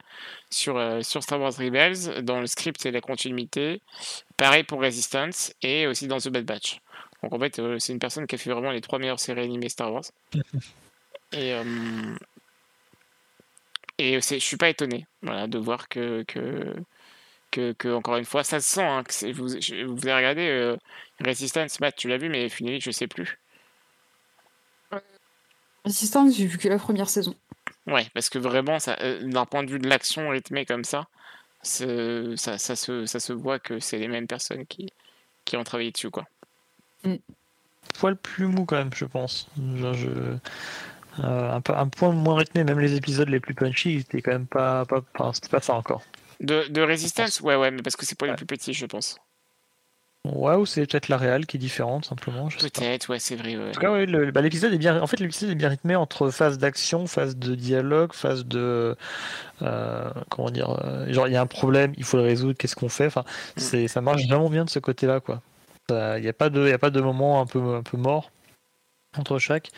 [0.51, 3.81] sur, euh, sur Star Wars Rebels, dans le script et la continuité.
[4.37, 6.81] Pareil pour Resistance et aussi dans The Bad Batch.
[7.23, 9.43] Donc en fait, euh, c'est une personne qui a fait vraiment les trois meilleures séries
[9.43, 10.05] animées Star Wars.
[11.33, 11.65] Et, euh,
[13.99, 16.75] et je suis pas étonné voilà, de voir que, que,
[17.51, 18.83] que, que, encore une fois, ça se sent.
[18.83, 20.77] hein, que vous, je- vous avez regardé
[21.25, 23.39] Resistance, Matt, tu l'as vu, mais Funny, je sais plus.
[25.85, 27.35] Assistance, j'ai vu que la première saison.
[27.87, 31.07] Ouais, parce que vraiment, ça, euh, d'un point de vue de l'action rythmée comme ça,
[31.63, 34.91] ça, ça, se, ça se voit que c'est les mêmes personnes qui,
[35.45, 36.25] qui ont travaillé dessus, quoi.
[37.99, 39.49] poil plus mou quand même, je pense.
[39.59, 40.09] Je...
[40.09, 44.87] euh, un, point moins rythmé, même les épisodes les plus punchy, c'était quand même pas,
[44.87, 45.03] pas,
[45.35, 46.03] c'était pas ça encore.
[46.41, 49.19] De, de Resistance, ouais, ouais, mais parce que c'est pour les plus petits, je pense.
[50.27, 52.49] Ouais, ou c'est peut-être la réelle qui est différente simplement.
[52.49, 53.69] Peut-être, ouais, c'est vrai, ouais.
[53.69, 55.01] En tout cas, ouais, le- bah, l'épisode est bien.
[55.03, 58.97] En fait, l'épisode est bien rythmé entre phase d'action, phase de dialogue, phase de
[59.61, 60.71] euh, comment dire.
[60.83, 62.57] euh, genre, il y a un problème, il faut le résoudre.
[62.59, 63.25] Qu'est-ce qu'on fait Enfin,
[63.59, 65.43] c'est ça marche vraiment bien de ce côté-là, quoi.
[65.91, 68.31] Il n'y a pas de, il a pas de moment un peu un peu mort
[69.19, 69.71] entre chaque.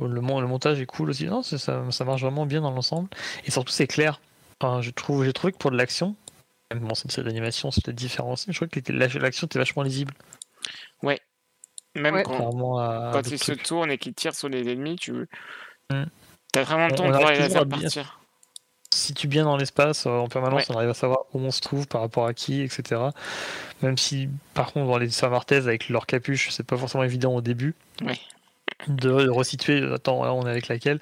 [0.00, 1.26] Le, mon- le montage est cool aussi.
[1.26, 3.08] Non, ça, ça marche vraiment bien dans l'ensemble.
[3.44, 4.20] Et surtout, c'est clair.
[4.60, 6.14] Enfin, je trouve, j'ai trouvé que pour de l'action,
[6.80, 9.58] bon, c'est une série d'animation, c'est peut-être différent aussi, mais je crois que l'action était
[9.58, 10.12] vachement lisible.
[11.94, 12.22] Même Ouais.
[12.22, 15.12] quand, à quand d'autres il se tourne et qu'il tire sur les ennemis, tu
[15.90, 16.04] Mm.
[16.56, 18.20] as vraiment le temps on de voir les toujours lasers à bien- partir.
[19.44, 20.74] dans l'espace euh, en permanence, Ouais.
[20.74, 22.98] on arrive à savoir où on se trouve par rapport à qui, etc.
[23.82, 27.42] Même si, par contre, dans les Samartaises avec leur capuche, c'est pas forcément évident au
[27.42, 28.18] début Ouais.
[28.88, 29.82] de, de resituer.
[29.92, 30.98] Attends, là, on est avec laquelle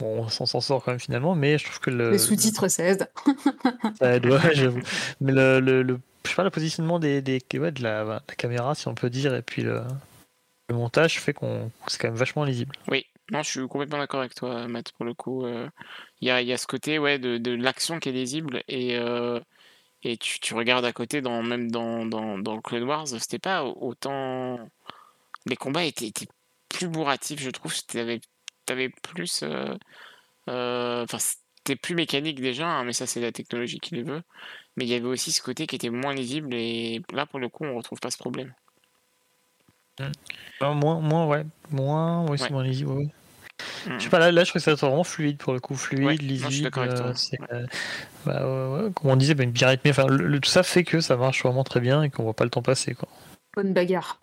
[0.00, 2.84] Bon, on s'en sort quand même finalement, mais je trouve que le, Les sous-titres, ça
[2.84, 3.10] aide.
[3.98, 4.80] ça aide, ouais, j'avoue.
[5.20, 8.34] Mais le, le, le- je sais pas, le positionnement des, des ouais, de la, la
[8.36, 9.82] caméra, si on peut dire, et puis le,
[10.68, 12.76] le montage fait qu'on c'est quand même vachement lisible.
[12.88, 15.44] Oui, non, je suis complètement d'accord avec toi, Matt, pour le coup.
[15.46, 15.68] euh,
[16.20, 18.62] Il y, a, il y a ce côté ouais, de, de l'action qui est lisible
[18.68, 19.40] et, euh,
[20.02, 23.38] et tu, tu regardes à côté, dans, même dans, dans, dans le Clone Wars, c'était
[23.38, 24.58] pas autant.
[25.46, 26.28] Les combats étaient, étaient
[26.68, 27.72] plus bourratifs, je trouve.
[28.68, 29.42] T'avais avais plus.
[29.42, 29.74] euh,
[30.50, 34.22] euh, Enfin, c'était plus mécanique déjà, hein, mais ça, c'est la technologie qui les veut.
[34.76, 37.48] Mais il y avait aussi ce côté qui était moins lisible et là, pour le
[37.48, 38.52] coup, on retrouve pas ce problème.
[40.60, 42.50] Non, moins, moins, ouais, moins, ouais, c'est Ouais.
[42.50, 43.08] moins lisible, ouais.
[43.86, 46.04] Je sais pas, là, là je trouve que ça vraiment fluide pour le coup, fluide,
[46.04, 46.64] Ouais, non, je suis lisible.
[46.64, 47.66] d'accord avec toi, euh, c'est, euh,
[48.24, 49.90] bah, ouais, ouais, comme on disait, bah, bien rythmé.
[49.90, 52.34] Enfin, le, le- tout ça fait que ça marche vraiment très bien et qu'on voit
[52.34, 52.94] pas le temps passer.
[52.94, 53.08] Quoi.
[53.56, 54.20] Bonne bagarre.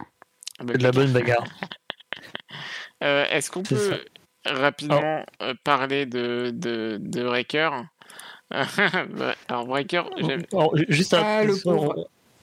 [0.59, 1.43] Ah de la bonne bagarre.
[3.03, 4.05] Euh, Est-ce qu'on peut
[4.45, 7.69] rapidement euh, parler de, de, de Breaker
[8.51, 11.55] Alors, Breaker, j'aime- Alors, juste Ah, le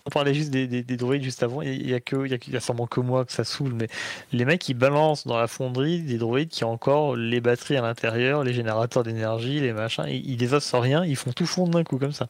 [0.05, 1.63] on, parlait juste des, des, des droïdes juste avant.
[1.63, 3.45] Il y a, que, il y a, il y a sûrement que moi que ça
[3.45, 3.87] saoule, mais
[4.33, 7.83] les mecs ils balancent dans la fonderie des droïdes qui ont encore les batteries à
[7.83, 10.07] l'intérieur, les générateurs d'énergie, les machins.
[10.09, 12.29] Ils, ils sans rien, ils font tout fondre d'un coup comme ça.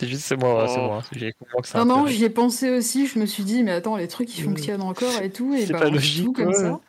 [0.00, 0.86] C'est juste, c'est moi, c'est Oh.
[0.86, 1.02] moi.
[1.12, 3.06] J'ai compris que c'est Non, non, j'y ai pensé aussi.
[3.06, 4.48] Je me suis dit, mais attends, les trucs, ils Mm.
[4.48, 5.52] fonctionnent encore et tout.
[5.54, 6.54] Et C'est bah, pas tout logique, comme ouais.
[6.54, 6.80] ça.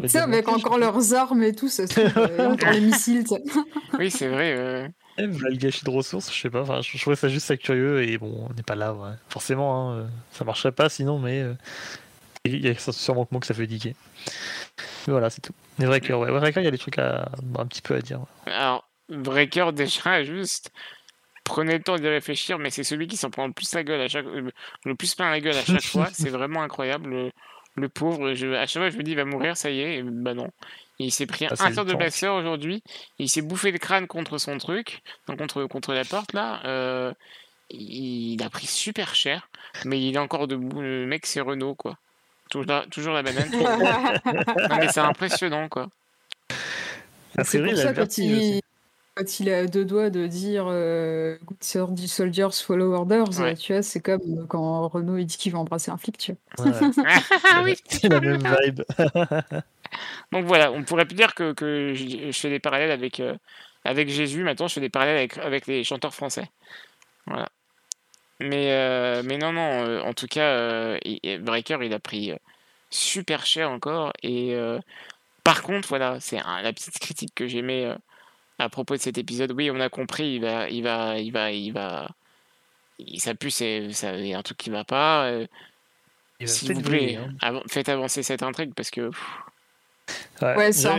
[0.00, 3.24] Tu sais, avec encore leurs armes et tout, ça se trouve, euh, encore les missiles.
[3.24, 3.42] tu sais.
[3.98, 4.54] oui, c'est vrai.
[4.56, 4.88] euh.
[5.18, 6.62] Voilà le gâchis de ressources, je sais pas.
[6.62, 9.10] Enfin, je, je trouvais ça juste ça curieux et bon, on n'est pas là, ouais.
[9.28, 9.90] forcément.
[9.90, 11.52] Hein, euh, ça marcherait pas sinon, mais euh,
[12.46, 13.94] il y a sûrement que moi que ça fait diquer.
[15.06, 15.52] Mais voilà, c'est tout.
[15.78, 17.94] Mais vrai que, ouais, vrai que il y a des trucs à, un petit peu
[17.94, 18.20] à dire.
[18.20, 18.52] ouais.
[18.52, 20.70] Alors, Breaker, déjà, juste,
[21.44, 24.00] prenez le temps d'y réfléchir, mais c'est celui qui s'en prend le plus la gueule
[24.00, 24.50] à chaque, euh,
[24.84, 26.08] le plus plein la gueule à chaque fois.
[26.12, 27.10] C'est vraiment incroyable.
[27.10, 27.30] Le,
[27.76, 29.96] le pauvre, je, à chaque fois, je me dis, il va mourir, ça y est.
[29.98, 30.50] Et bah non.
[30.98, 32.82] Il s'est pris Ah, un tir de blaster aujourd'hui.
[33.18, 36.60] Il s'est bouffé le crâne contre son truc, donc contre, contre la porte là.
[36.64, 37.12] euh,
[37.70, 39.48] il a pris super cher,
[39.86, 40.82] mais il est encore debout.
[40.82, 41.96] Le mec, c'est Renault, quoi.
[42.50, 43.48] Toujours la, toujours la banane.
[43.50, 45.88] non, mais c'est impressionnant, quoi.
[47.38, 48.60] Ah, C'est vrai, pour ça, quand il.
[49.14, 53.54] Quand il est à deux doigts de dire euh, Good sol- soldiers follow orders, Ouais.
[53.56, 56.66] tu vois, c'est comme quand Renault il dit qu'il va embrasser un flic, tu vois.
[56.66, 56.72] Ouais,
[57.52, 58.82] ah oui c'est la même vibe.
[60.32, 63.36] Donc voilà, on pourrait plus dire que, que je, je fais des parallèles avec, euh,
[63.84, 66.48] avec Jésus, maintenant je fais des parallèles avec, avec les chanteurs français.
[67.26, 67.48] Voilà.
[68.40, 72.32] Mais, euh, mais non, non, euh, en tout cas, euh, il- Breaker, il a pris
[72.90, 74.12] super cher encore.
[74.22, 74.78] Et euh,
[75.44, 77.94] par contre, voilà, c'est la petite critique que j'aimais euh,
[78.62, 79.52] à propos de cet épisode.
[79.52, 82.08] Oui, on a compris, il va, il va, il va, il va.
[82.98, 85.24] il- Ça pue, c'est ça- il y a un truc qui va pas.
[85.26, 85.46] euh,
[86.40, 87.34] Il va S'il vous plaît, briller, hein.
[87.40, 89.20] avan- faites avancer cette intrigue parce que pff,
[90.42, 90.98] Ouais, c'est un,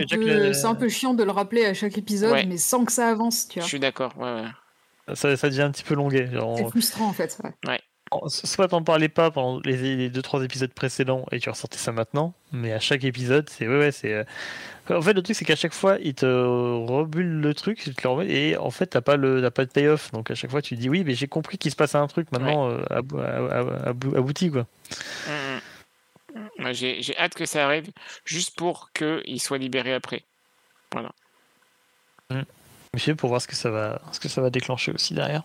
[0.54, 2.46] c'est un peu chiant de le rappeler à chaque épisode, Ouais.
[2.46, 3.68] mais sans que ça avance, tu je vois.
[3.68, 4.16] suis d'accord.
[4.16, 4.32] Ouais,
[5.08, 5.14] ouais.
[5.14, 6.30] ça, ça devient un petit peu longuet.
[6.32, 7.38] genre, C'est frustrant en fait.
[7.66, 7.80] ouais.
[8.10, 11.78] En- soit t'en parlais pas pendant les, les deux trois épisodes précédents et tu ressortais
[11.78, 14.12] ça maintenant, mais à chaque épisode, c'est ouais, ouais, c'est.
[14.12, 14.24] euh,
[14.90, 18.30] En fait, le truc c'est qu'à chaque fois, il te rebule le truc, te le
[18.30, 20.10] et en fait, t'as pas le, t'as pas de payoff.
[20.12, 22.30] Donc à chaque fois, tu dis oui, mais j'ai compris qu'il se passe un truc
[22.32, 24.66] maintenant euh, abouti quoi.
[25.26, 26.48] Mm, mm.
[26.58, 27.90] Moi, J'ai hâte que ça arrive
[28.24, 30.22] juste pour qu'il soit libéré après.
[32.92, 35.42] Monsieur pour voir ce que ça va, ce que ça va déclencher aussi derrière.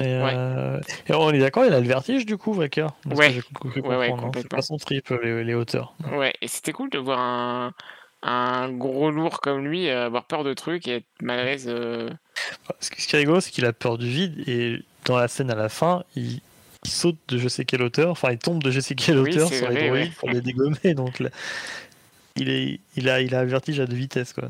[0.00, 0.32] Et, Ouais.
[0.34, 3.40] euh, et on est d'accord, il a le vertige du coup, ce Ouais.
[3.82, 4.30] Ouais, hein.
[4.34, 5.94] C'est pas son trip les, les hauteurs.
[6.12, 7.72] Ouais, et c'était cool de voir un,
[8.22, 11.66] un gros lourd comme lui euh, avoir peur de trucs et être mal à l'aise.
[11.68, 12.10] euh.
[12.80, 15.54] Ce qui est rigolo, c'est qu'il a peur du vide et dans la scène à
[15.56, 16.40] la fin, il,
[16.84, 19.48] il saute de je sais quelle hauteur, enfin il tombe de je sais quelle hauteur
[19.52, 20.12] sur les droïdes ouais.
[20.18, 20.94] pour les dégommer.
[20.94, 21.30] Donc là,
[22.36, 24.32] il, est, il, a, il a un vertige à deux vitesses.
[24.32, 24.48] Quoi.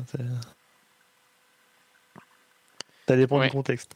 [3.07, 3.47] Ça dépend Ouais.
[3.47, 3.93] du contexte.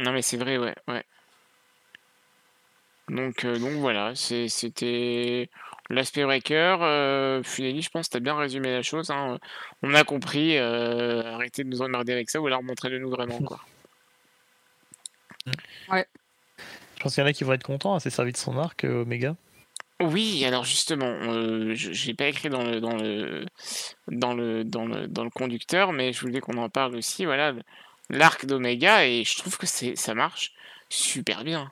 [0.00, 1.04] Non, mais c'est vrai, ouais, ouais.
[3.08, 5.50] Donc, euh, donc voilà, c'est- c'était
[5.90, 6.78] l'aspect breaker.
[6.82, 9.10] Euh, Funeli, je pense que tu as bien résumé la chose.
[9.10, 9.38] hein.
[9.82, 13.38] On a compris, euh, arrêtez de nous emmerder avec ça ou alors montrez-le-nous vraiment.
[13.40, 13.60] Quoi.
[16.96, 18.84] Je pense qu'il y en a qui vont être contents, assez servi de son arc,
[18.84, 19.34] euh, Omega.
[20.02, 23.46] Oui, alors justement, euh, je je l'ai pas écrit dans le, dans le,
[24.08, 27.24] dans le, dans le, dans le conducteur, mais je voulais qu'on en parle aussi.
[27.24, 27.54] Voilà,
[28.10, 30.52] l'arc d'Omega, et je trouve que c'est, ça marche
[30.88, 31.70] super bien.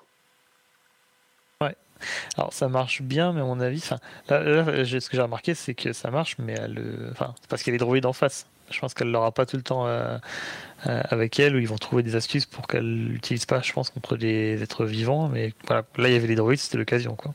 [2.36, 3.98] Alors ça marche bien, mais à mon avis, enfin,
[4.28, 7.62] là, ce que j'ai remarqué, c'est que ça marche, mais elle, euh, enfin, c'est parce
[7.62, 8.46] qu'il y a les droïdes en face.
[8.70, 10.18] Je pense qu'elle l'aura pas tout le temps euh,
[10.86, 13.90] euh, avec elle, ou ils vont trouver des astuces pour qu'elle l'utilise pas, je pense,
[13.90, 15.28] contre des êtres vivants.
[15.28, 17.34] Mais voilà, là il y avait les droïdes, c'était l'occasion, quoi.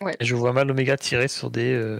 [0.00, 0.16] Ouais.
[0.20, 1.98] Et je vois mal Omega tirer sur des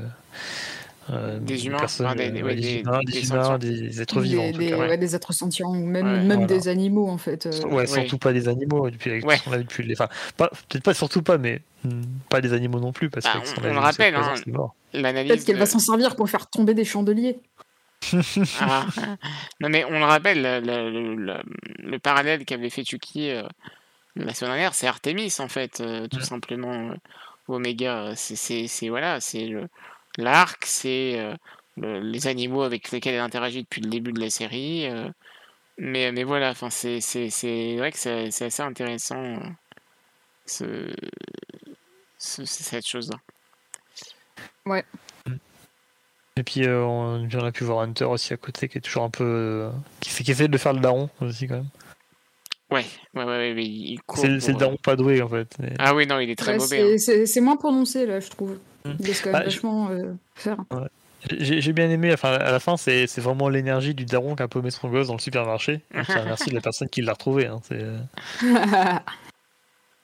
[1.11, 3.59] euh, Des humains, enfin, des- des- ouais, des des- humains, des des, humains, sentients.
[3.59, 4.45] des êtres vivants.
[4.49, 4.79] en tout des- cas.
[4.79, 6.47] ouais, des êtres sentients, même, Ouais, même voilà.
[6.47, 7.47] des animaux en fait.
[7.47, 7.67] euh.
[7.69, 9.23] Ouais, surtout pas des animaux, depuis a vu
[9.65, 9.95] depuis les.
[9.95, 13.43] Enfin, pas- peut-être pas surtout pas, mais hmm, pas des animaux non plus, parce Bah,
[13.59, 14.35] on- le rappelle, hein.
[14.37, 14.75] c'est mort.
[14.93, 15.31] L'analyse.
[15.33, 17.39] Peut-être qu'elle va s'en servir pour faire tomber des chandeliers.
[18.61, 18.87] Ah.
[19.61, 21.43] Non, mais on le rappelle, le, le- le-
[21.79, 23.43] le parallèle qu'avait fait Chucky euh,
[24.17, 26.23] la semaine dernière, c'est Artemis en fait, euh, tout Ouais.
[26.25, 26.73] simplement.
[26.91, 26.95] euh,
[27.49, 29.67] Omega, c'est, c'est, c'est- voilà, c'est le,
[30.21, 31.35] l'arc, c'est euh,
[31.77, 34.87] le- les animaux avec lesquels elle interagit depuis le début de la série.
[34.87, 35.09] euh,
[35.79, 39.39] mais, mais voilà, enfin, c'est, c'est, c'est vrai que c'est, c'est assez intéressant euh,
[40.47, 40.93] ce,
[42.19, 43.17] ce- cette chose-là.
[46.37, 49.03] Et puis euh, on, on a pu voir Hunter aussi à côté, qui est toujours
[49.03, 49.25] un peu.
[49.25, 51.69] euh, qui, qui essaie de faire le daron aussi, quand même.
[52.71, 54.19] Ouais, ouais, ouais, ouais, mais il court.
[54.23, 55.55] C'est c'est le euh, daron pas doué, en fait.
[55.59, 56.95] mais- Ah oui, non, il est très Ouais, mauvais.
[56.95, 56.99] hein.
[57.27, 58.59] c'est moins prononcé là, je trouve.
[58.85, 58.93] Hmm.
[59.01, 60.57] Il laisse quand même Bah, je- vachement euh, faire.
[61.39, 64.71] J'ai bien aimé, enfin, à la fin, c'est vraiment l'énergie du daron qui a paumé
[64.71, 65.81] son gosse dans le supermarché.
[65.95, 67.47] Donc, c'est un merci de la personne qui l'a retrouvé.
[67.47, 67.99] Hein, c'est euh,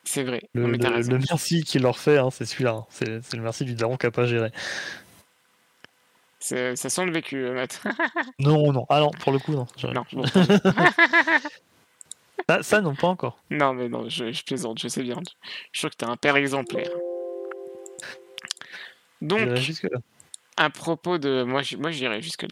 [0.05, 0.43] C'est vrai.
[0.53, 2.73] le, mais merci qu'il leur fait, hein, c'est celui-là.
[2.73, 2.87] hein.
[2.91, 4.51] C'est le merci du daron qui a pas géré.
[6.39, 7.83] Ça sent le vécu, euh, Matt.
[8.39, 8.85] Non, non.
[8.91, 9.67] Ah non, pour le coup, non.
[9.79, 10.23] Je- non, bon.
[12.49, 13.39] Ça, ça, non, pas encore.
[13.51, 15.17] non, mais non, je, je plaisante, je sais bien.
[15.73, 16.91] Je suis sûr que t'es un père exemplaire.
[19.23, 19.41] Donc,
[20.57, 21.43] à propos de.
[21.43, 22.49] Moi, je- moi j'irai jusque-là.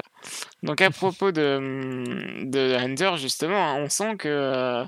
[0.63, 4.29] Donc, à propos de, hum, de Hunter, justement, hein, on sent que.
[4.29, 4.85] euh,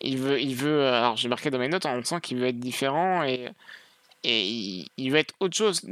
[0.00, 0.40] il veut.
[0.40, 2.60] Il veut euh, alors, j'ai marqué dans mes notes, hein, on sent qu'il veut être
[2.60, 3.48] différent et.
[4.24, 5.82] Et il, il veut être autre chose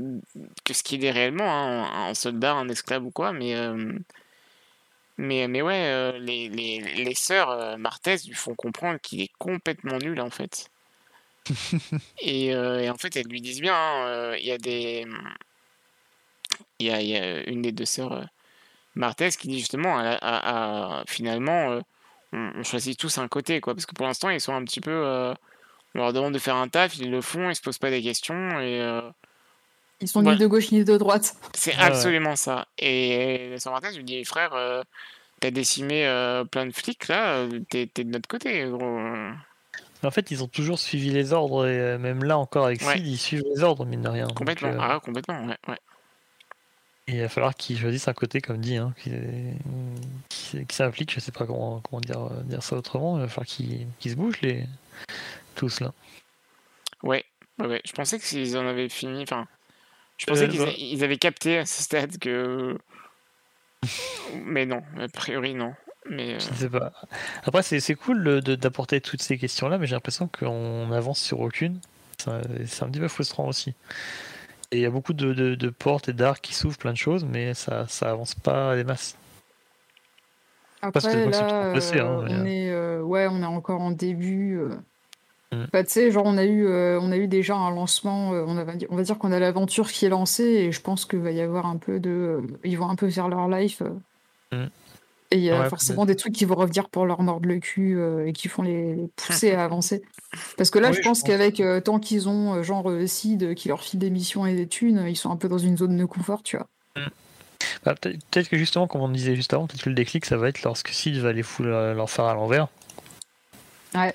[0.65, 3.55] que ce qu'il est réellement, hein, un, un soldat, un esclave ou quoi, mais.
[3.57, 3.93] euh,
[5.19, 9.99] mais, mais ouais, euh, les, les, les sœurs Martez lui font comprendre qu'il est complètement
[9.99, 10.71] nul en fait.
[12.21, 15.07] et, euh, et en fait, elles lui disent bien, hein, euh, il y a des.
[16.79, 18.25] Il y a, il y a une des deux sœurs euh,
[18.95, 21.81] Martez qui dit justement, à, à- à- finalement, euh,
[22.33, 23.75] on, on choisit tous un côté, quoi.
[23.75, 24.91] Parce que pour l'instant, ils sont un petit peu.
[24.91, 25.33] euh,
[25.95, 28.03] on leur demande de faire un taf, ils le font, ils se posent pas des
[28.03, 29.01] questions, et euh,
[30.01, 30.33] Ils sont Ouais.
[30.35, 31.35] ni de gauche ni de droite.
[31.55, 31.83] c'est ouais.
[31.83, 32.67] absolument ça.
[32.79, 34.83] Et Saint Martin lui dit, frère, euh,
[35.41, 38.99] t'as décimé euh, plein de flics là, t'es t'es de notre côté, gros.
[40.03, 42.95] En fait, ils ont toujours suivi les ordres, et euh, même là encore avec Ouais.
[42.97, 44.27] Sid, ils suivent les ordres, mine de rien.
[44.27, 45.79] Donc, Complètement, euh, ah, complètement, ouais, ouais.
[47.09, 49.11] il va falloir qu'ils choisissent un côté, comme dit, hein, qui,
[50.29, 53.47] qui, qui s'implique, je sais pas comment, comment dire, dire ça autrement, il va falloir
[53.47, 54.65] qu'ils se bougent les...
[55.55, 55.93] tous là.
[57.03, 57.25] Ouais,
[57.59, 57.81] ouais.
[57.85, 59.23] Je pensais qu'ils en avaient fini.
[59.23, 59.47] Enfin,
[60.19, 62.79] je pensais Euh, qu'ils bah- avaient capté à ce stade que.
[64.45, 65.75] Mais non, a priori non.
[66.09, 66.93] Mais euh, Je ne sais pas.
[67.45, 71.79] Après, c'est c'est cool d'apporter toutes ces questions-là, mais j'ai l'impression qu'on avance sur aucune.
[72.19, 73.75] C'est un un petit peu frustrant aussi.
[74.73, 76.97] Et il y a beaucoup de, de- de portes et d'arcs qui s'ouvrent, plein de
[76.97, 79.17] choses, mais ça, ça avance pas des masses.
[80.81, 83.91] Parce que Après, là, hein, euh, mais, on est, euh, ouais, on est encore en
[83.91, 84.59] début.
[84.59, 84.77] euh.
[85.53, 85.65] Mm.
[85.73, 88.33] Bah, tu sais, genre, on a eu, euh, on a eu déjà un lancement.
[88.33, 91.05] euh, on, a- on va dire qu'on a l'aventure qui est lancée, et je pense
[91.05, 92.41] qu'il va y avoir un peu de.
[92.65, 93.83] ils vont un peu faire leur life.
[94.53, 94.67] euh.
[94.67, 94.71] Mm.
[95.33, 97.59] Et il y a Ouais, forcément des trucs qui vont revenir pour leur mordre le
[97.61, 100.03] cul euh, et qui font les, les pousser à avancer.
[100.57, 101.29] Parce que là, Oui, je je pense pense.
[101.29, 104.67] qu'avec euh, tant qu'ils ont, euh, genre, Sid qui leur file des missions et des
[104.67, 106.67] thunes, ils sont un peu dans une zone de confort, tu vois.
[107.85, 110.37] Bah, peut- Peut-être que justement, comme on disait juste avant, peut-être que le déclic, ça
[110.37, 112.67] va être lorsque Sid va les foutre leur faire à l'envers.
[113.95, 114.15] Ouais.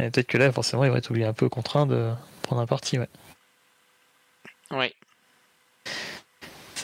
[0.00, 2.10] Et peut-être que là, forcément, il va être obligé un peu contraint de
[2.42, 2.98] prendre un parti.
[2.98, 3.08] Ouais.
[4.70, 4.92] ouais.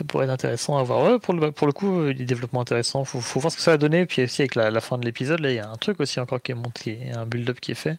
[0.00, 1.02] Ça pourrait être intéressant à voir.
[1.02, 3.04] Ouais, pour, le, pour le coup, euh, des développements intéressants.
[3.04, 4.06] Faut, faut voir ce que ça va donner.
[4.06, 6.18] Puis aussi, avec la, la fin de l'épisode, là, il y a un truc aussi
[6.20, 7.98] encore qui est monté, il y a un build-up qui est fait.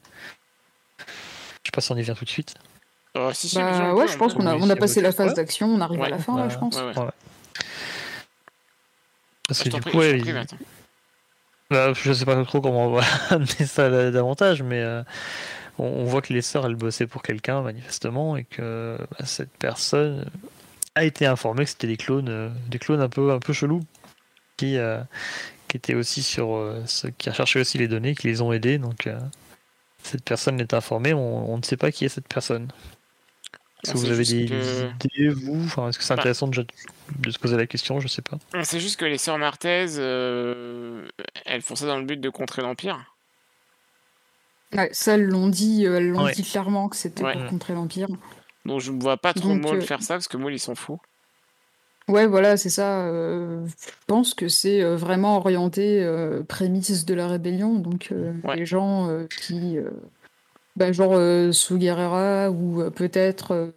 [0.97, 2.55] Je sais pas si on y vient tout de suite.
[3.17, 5.35] Euh, si, si, Bah, ouais, je pense qu'on a, on a passé la phase ouais.
[5.35, 6.75] d'action, on arrive à la fin, là, je pense.
[6.75, 7.09] Ouais, ouais.
[9.47, 10.57] Parce Je que du prie, coup, je prie,
[11.69, 15.03] bah, je sais pas trop comment on va amener ça là, davantage, mais euh,
[15.77, 19.55] on, on voit que les sœurs, elles bossaient pour quelqu'un, manifestement, et que bah, cette
[19.59, 20.25] personne
[20.95, 23.81] a été informée que c'était des clones, euh, des clones un peu, un peu chelous,
[24.57, 25.01] qui, euh,
[25.67, 28.77] qui étaient aussi sur euh, ceux qui recherchaient aussi les données, qui les ont aidés.
[28.77, 29.19] Donc, euh,
[30.03, 32.67] cette personne est informée, on, on ne sait pas qui est cette personne.
[33.83, 35.63] Est-ce que vous sait avez juste des, que- des idées, vous?
[35.65, 36.21] Enfin, Est-ce que c'est Bah.
[36.21, 36.65] intéressant de,
[37.17, 37.99] de se poser la question?
[37.99, 38.37] Je sais pas.
[38.53, 41.07] On sait juste que les sœurs Martez, euh,
[41.45, 43.03] elles font ça dans le but de contrer l'Empire.
[44.73, 46.31] Ouais, ça, elles l'ont dit, elles l'ont Ouais.
[46.33, 47.33] dit clairement que c'était Ouais.
[47.33, 48.07] pour contrer l'Empire.
[48.65, 50.59] Donc je ne vois pas trop Donc, Maul euh, faire ça parce que Maul il
[50.59, 50.99] s'en fout.
[52.07, 53.05] Ouais, voilà, c'est ça.
[53.07, 57.75] euh, je pense que c'est euh, vraiment orienté euh, prémisse de la rébellion.
[57.75, 58.57] Donc, euh, Ouais.
[58.57, 59.77] les gens euh, qui.
[59.77, 59.89] euh,
[60.75, 63.51] bah, genre euh, Sugarera ou euh, peut-être.
[63.51, 63.71] euh,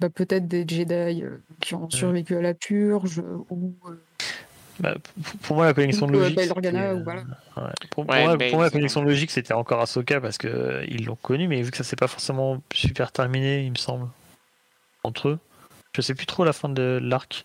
[0.00, 4.02] bah, peut-être des Jedi euh, qui ont survécu à la purge ou, euh,
[4.80, 4.94] Bah,
[5.42, 6.36] pour- moi, la connexion euh, logique.
[6.36, 7.20] Bail Organa, c'était, ou voilà.
[7.58, 7.72] euh, ouais.
[7.90, 10.38] Pour, pour Ouais, moi, Bail, pour moi, la connexion de logique, c'était encore Ahsoka parce
[10.38, 13.70] que euh, ils l'ont connu, mais vu que ça s'est pas forcément super terminé, il
[13.70, 14.08] me semble,
[15.04, 15.38] entre eux.
[15.94, 17.44] Je sais plus trop la fin de l'arc.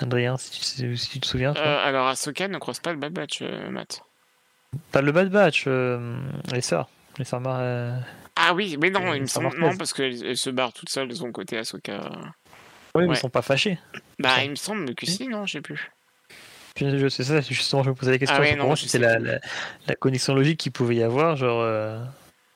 [0.00, 1.62] Adrien, si tu, sais- si tu te souviens, toi.
[1.64, 4.02] Euh, alors Ahsoka ne croise pas le Bad Batch, euh, Matt.
[4.92, 6.16] Pas le Bad Batch, euh,
[6.52, 6.88] les sœurs.
[7.18, 7.98] Les sœurs Mar- euh,
[8.36, 11.08] Ah oui, mais non, il me semble non parce qu'elle elle se barre toute seule
[11.08, 12.00] de son côté Ahsoka.
[12.94, 13.14] Oui, mais Ouais.
[13.14, 13.78] ils sont pas fâchés.
[14.18, 15.90] Bah il me semble que si, non, je sais plus.
[16.80, 18.36] Je, sais ça, justement, je me posais la question.
[18.38, 19.38] Ah ouais, c'est non, c'était la, la,
[19.86, 21.36] la connexion logique qu'il pouvait y avoir.
[21.36, 21.98] Genre, euh,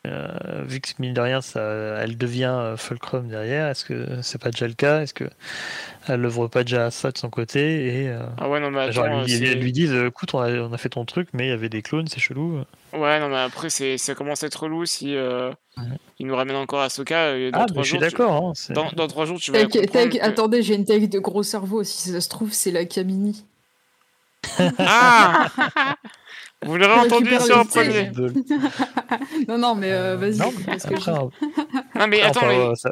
[0.06, 0.28] euh,
[0.66, 1.60] vu que mine de rien, ça,
[2.00, 5.00] elle devient euh, Fulcrum derrière, est-ce que c'est pas déjà le cas?
[5.00, 5.24] Est-ce que
[6.06, 7.86] elle l'ouvre pas déjà à ça de son côté?
[8.02, 10.08] Et euh, Ah ouais, non, mais genre, attends, elle lui, c'est- elle lui disent euh,
[10.08, 12.20] écoute, on a, on a fait ton truc, mais il y avait des clones, c'est
[12.20, 12.60] chelou.
[12.92, 15.84] Ouais, non, mais après, c'est, ça commence à être relou si euh, Ouais.
[16.20, 17.16] il nous ramène encore Ahsoka.
[17.30, 18.32] euh, dans Ah, mais je suis tu- d'accord.
[18.46, 21.42] hein, c'est- Dans, dans trois jours, tu vas que- Attendez, j'ai une tech de gros
[21.42, 21.82] cerveau.
[21.82, 23.44] Si ça se trouve, c'est la Camini.
[24.78, 25.48] Ah
[26.62, 28.04] Vous l'aurez entendu les le premier.
[28.10, 28.32] de-
[29.48, 30.38] Non, non, mais euh, vas-y.
[30.38, 31.28] Non, parce que après, je- hein,
[31.94, 32.90] Non, mais attends, enfin, mais euh, ça-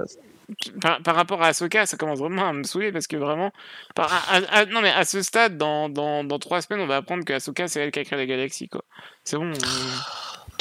[0.82, 3.50] par, par rapport à Ahsoka, ça commence vraiment à me saouler parce que vraiment.
[3.94, 6.86] par- à- à- à- non, mais à ce stade, dans, dans, dans trois semaines, on
[6.86, 8.82] va apprendre que Ahsoka, c'est elle qui a créé la galaxie, quoi.
[9.24, 9.50] C'est bon.
[9.50, 9.54] euh,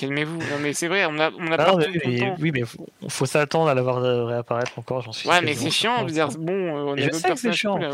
[0.01, 0.37] Calmez-vous.
[0.37, 2.63] Non, mais c'est vrai, on a, on a Ah pas non, mais, mais- oui, mais
[2.63, 6.03] faut, faut s'attendre à la voir euh, réapparaître encore, j'en suis Ouais, mais c'est chiant.
[6.05, 7.77] Veux dire, bon, euh, on Et a je d'autres sais que c'est personnages chiant.
[7.77, 7.89] cool.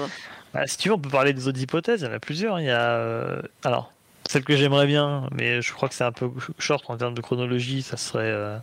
[0.54, 2.02] Bah, si tu veux, on peut parler des autres hypothèses.
[2.02, 2.60] Il y en a plusieurs.
[2.60, 2.92] Il y a.
[2.92, 3.92] euh, Alors,
[4.30, 6.30] celle que j'aimerais bien, mais je crois que c'est un peu
[6.60, 8.58] short en termes de chronologie, ça serait euh,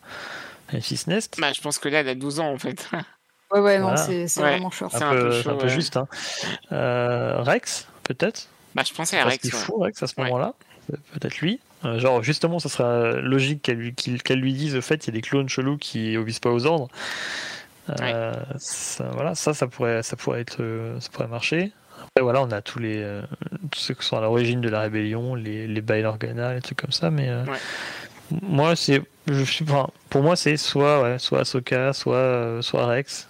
[0.72, 1.36] Memphis Nest.
[1.40, 2.88] Bah, je pense que là, elle a 12 ans, en fait.
[3.52, 3.96] Ouais, ouais, non, Voilà.
[3.98, 4.48] c'est c'est Ouais.
[4.52, 4.92] vraiment short.
[4.96, 5.68] c'est un, un peu, peu c'est un chaud, peu ouais.
[5.72, 5.96] juste.
[5.96, 6.08] Hein.
[6.72, 8.48] Euh, Rex, peut-être?
[8.74, 9.44] bah, je pensais à Rex.
[9.44, 9.50] ouais.
[9.50, 10.24] faut Rex à ce Ouais.
[10.24, 10.54] moment-là.
[10.90, 11.60] C'est Peut-être lui.
[11.84, 15.08] Euh, genre, justement, ça serait logique qu'elle lui, qu'il- qu'elle lui dise au fait, il
[15.08, 16.88] y a des clones chelous qui obéissent pas aux ordres.
[18.00, 21.72] Euh, ça, voilà, ça, ça pourrait, ça pourrait être, euh, ça pourrait marcher.
[21.98, 23.22] Après, voilà, on a tous les, euh,
[23.70, 26.80] tous ceux qui sont à l'origine de la rébellion, les, les Bail Organa, les trucs
[26.80, 27.10] comme ça.
[27.10, 27.58] Mais euh, Ouais.
[28.42, 32.86] moi, c'est, je suis, enfin, pour moi, c'est soit, ouais, soit Ahsoka, soit, euh, soit
[32.86, 33.28] Rex.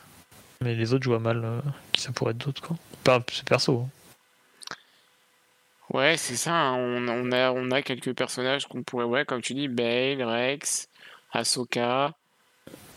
[0.63, 1.59] Mais les autres, je vois mal euh,
[1.93, 2.77] qui ça pourrait être d'autres, quoi.
[3.07, 3.87] Enfin, c'est perso.
[3.87, 3.89] hein.
[5.95, 6.53] Ouais, c'est ça.
[6.53, 10.23] hein, On, on a, on a quelques personnages qu'on pourrait, ouais, comme tu dis, Bale,
[10.23, 10.89] Rex,
[11.33, 12.13] Ahsoka.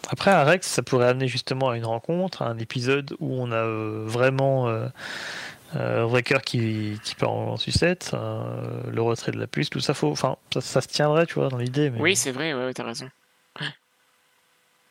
[0.10, 3.52] Après, un Rex, ça pourrait amener justement à une rencontre, à un épisode où on
[3.52, 4.88] a euh, vraiment euh,
[5.76, 10.10] euh, qui, qui part en sucette, euh, le retrait de la puce, tout ça, faut,
[10.10, 11.90] enfin, ça, ça se tiendrait, tu vois, dans l'idée.
[11.90, 13.10] Mais Oui, c'est vrai, ouais, ouais, t'as raison.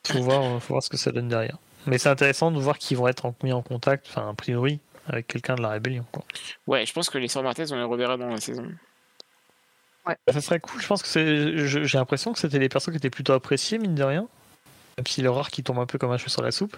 [0.06, 1.58] faut voir, faut voir ce que ça donne derrière.
[1.86, 4.80] Mais c'est intéressant de voir qu'ils vont être en- mis en contact, enfin, a priori,
[5.08, 6.04] avec quelqu'un de la rébellion.
[6.12, 6.24] Quoi.
[6.66, 8.66] Ouais, je pense que les Sœurs Martez, on les reverra dans la saison.
[10.28, 11.66] Ça serait cool, je pense que c'est.
[11.66, 14.28] je- J'ai l'impression que c'était des personnes qui étaient plutôt appréciées, mine de rien.
[14.96, 16.76] Même s'il est rare qu'ils tombent un peu comme un cheveu sur la soupe.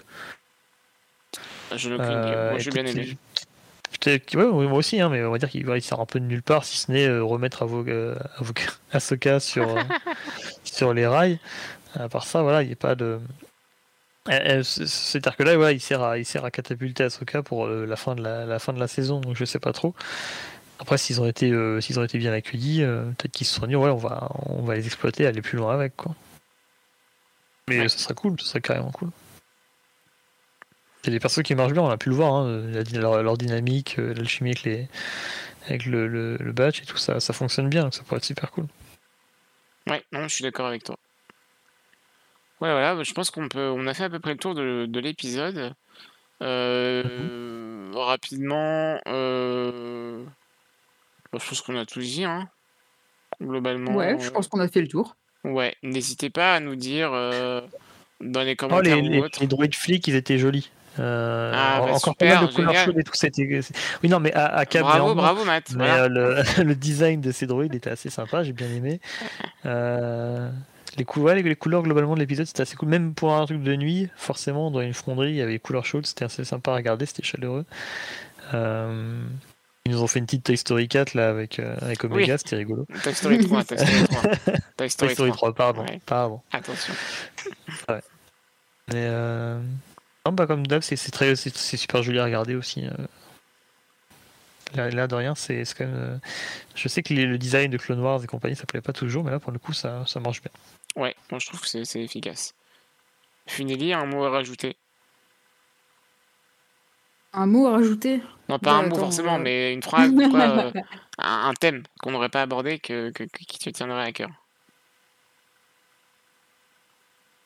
[1.75, 2.07] Je le crains.
[2.07, 3.17] Euh, Moi, j'ai bien aimé.
[4.07, 6.25] ouais, oui, moi aussi, hein, mais on va dire qu'il ouais, sort un peu de
[6.25, 7.85] nulle part, si ce n'est euh, remettre Avo-
[8.39, 9.81] Avoca- Ahsoka sur, euh,
[10.63, 11.39] sur les rails.
[11.95, 13.19] À part ça, voilà, il n'y a pas de.
[14.27, 17.65] Euh, euh, c- Cet arc-là, voilà, il, sert à, il sert à catapulter Ahsoka pour
[17.65, 19.95] euh, la, fin de la, la fin de la saison, donc je sais pas trop.
[20.79, 23.65] Après, s'ils ont été, euh, s'ils ont été bien accueillis, euh, peut-être qu'ils se sont
[23.67, 26.15] dit, ouais, on va, on va les exploiter, aller plus loin avec, quoi.
[27.69, 27.85] Mais Ouais.
[27.85, 29.09] euh, ça serait cool, ça serait carrément cool.
[31.03, 32.61] C'est des persos qui marchent bien, on a pu le voir, hein,
[32.93, 34.87] leur, leur dynamique, euh, l'alchimie avec, les,
[35.67, 38.25] avec le, le, le batch et tout ça, ça fonctionne bien, donc ça pourrait être
[38.25, 38.67] super cool.
[39.89, 40.97] Ouais, non, je suis d'accord avec toi.
[42.61, 44.85] Ouais, voilà, je pense qu'on peut, on a fait à peu près le tour de,
[44.85, 45.73] de l'épisode.
[46.41, 50.23] Euh, Rapidement, euh,
[51.33, 52.47] bah, je pense qu'on a tout dit, hein,
[53.41, 53.95] globalement.
[53.95, 55.15] Ouais, je pense qu'on a fait le tour.
[55.43, 57.61] Ouais, n'hésitez pas à nous dire euh,
[58.21, 59.39] dans les Oh, commentaires les, ou les, autres.
[59.41, 60.69] les droïdes flics, ils étaient jolis.
[60.99, 63.13] Euh, Ah, bah, encore super, pas mal de couleurs chaudes et tout.
[63.15, 63.61] C'était...
[64.03, 65.71] Oui, non, mais à, à Cap, Bravo, bravo, Matt.
[65.71, 66.03] Mais voilà.
[66.03, 66.09] euh,
[66.57, 68.99] le, le design de ces droïdes était assez sympa, j'ai bien aimé.
[69.65, 70.49] Euh,
[70.97, 72.89] les, cou- ouais, les, les couleurs globalement de l'épisode c'était assez cool.
[72.89, 75.85] Même pour un truc de nuit, forcément, dans une fonderie, il y avait des couleurs
[75.85, 77.65] chaudes, c'était assez sympa à regarder, c'était chaleureux.
[78.53, 79.21] Euh,
[79.85, 82.57] ils nous ont fait une petite Toy Story 4 là avec, euh, avec Omega, c'était
[82.57, 82.85] rigolo.
[83.03, 84.21] Toy Story 3, Toy Story 3.
[84.21, 85.37] Toy Toy Story Story 3.
[85.37, 85.81] 3, pardon.
[85.85, 85.99] Ouais.
[86.05, 86.41] pardon.
[86.51, 86.93] Attention.
[87.87, 89.59] Mais euh,
[90.25, 92.85] non, bah, comme d'hab, c'est, très, c'est, super joli à regarder aussi.
[92.85, 92.91] euh.
[94.75, 96.19] Là, là, de rien, c'est, quand même.
[96.75, 99.23] Je sais que les- le design de Clone Wars et compagnie, ça plaît pas toujours,
[99.23, 100.51] mais là, pour le coup, ça, ça marche bien.
[100.95, 102.53] Ouais, moi je trouve que c'est efficace.
[103.47, 104.75] Funeli, un mot à rajouter?
[107.33, 108.21] Un mot à rajouter?
[108.49, 109.39] Non, pas un mot forcément, euh.
[109.39, 110.71] mais une phrase, quoi, euh,
[111.19, 114.29] un, un thème qu'on n'aurait pas abordé que, que- qui te tiendrait à cœur.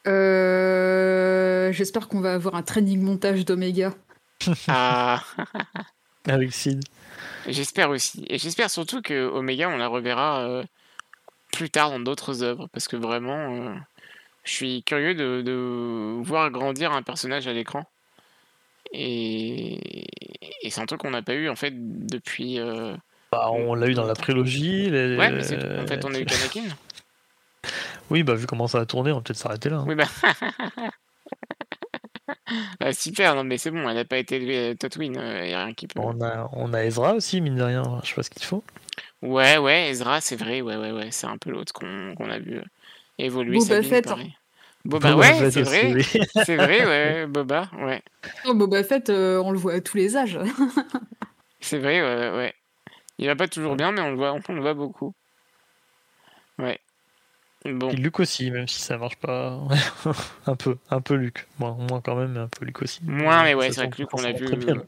[0.07, 3.93] Euh, J'espère qu'on va avoir un training montage d'Oméga.
[4.67, 5.23] Ah,
[6.27, 6.81] Avec Sid.
[7.47, 8.25] j'espère aussi.
[8.29, 10.63] Et j'espère surtout que Omega, on la reverra euh,
[11.54, 13.76] plus tard dans d'autres œuvres, parce que vraiment, euh,
[14.43, 17.86] je suis curieux de, de voir grandir un personnage à l'écran.
[18.91, 20.06] Et,
[20.62, 22.60] et c'est un truc qu'on n'a pas eu en fait depuis.
[22.60, 22.95] euh,
[23.32, 24.89] Bah, on l'a eu dans la prélogie.
[24.89, 25.82] les- Ouais, mais c'est tout.
[25.82, 26.64] En fait, on a eu Kanakin.
[28.10, 29.78] Oui, bah, vu comment ça a tourné, on va peut-être s'arrêter là.
[29.78, 29.86] hein.
[29.88, 30.04] Oui, bah.
[32.80, 35.54] Ah, super, non mais c'est bon, elle n'a pas été élevée à Tatooine, il n'y
[35.54, 35.99] a rien qui peut.
[35.99, 37.99] On, a, on a Ezra aussi, mine de rien.
[38.04, 38.64] Je sais pas ce qu'il faut.
[39.24, 42.39] Ouais, ouais, Ezra, c'est vrai, ouais, ouais, ouais, c'est un peu l'autre qu'on qu'on a
[42.39, 42.63] vu euh,
[43.17, 43.57] évoluer.
[43.57, 44.05] Boba Sabine, Fett.
[44.05, 44.38] pareil.
[44.84, 45.95] Boba, Boba ouais, Fett c'est vrai,
[46.45, 48.01] c'est vrai, ouais, Boba, ouais.
[48.43, 50.39] Oh, Boba Fett, euh, on le voit à tous les âges.
[51.61, 52.53] C'est vrai, ouais, ouais.
[53.17, 55.15] Il va pas toujours bien, mais on le voit, on le voit beaucoup.
[56.59, 56.78] Ouais.
[57.66, 59.57] Bon, Et Luke aussi, même si ça marche pas.
[60.47, 61.47] un peu, un peu Luke.
[61.59, 62.99] Moins, moins quand même, mais un peu Luke aussi.
[63.03, 64.84] Moins, mais ouais, c'est vrai que pas on l'a vu, bien euh.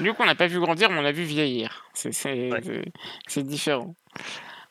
[0.00, 1.84] Luke, on n'a pas vu grandir, mais on l'a vu vieillir.
[1.94, 3.42] C'est Ouais.
[3.42, 3.94] différent.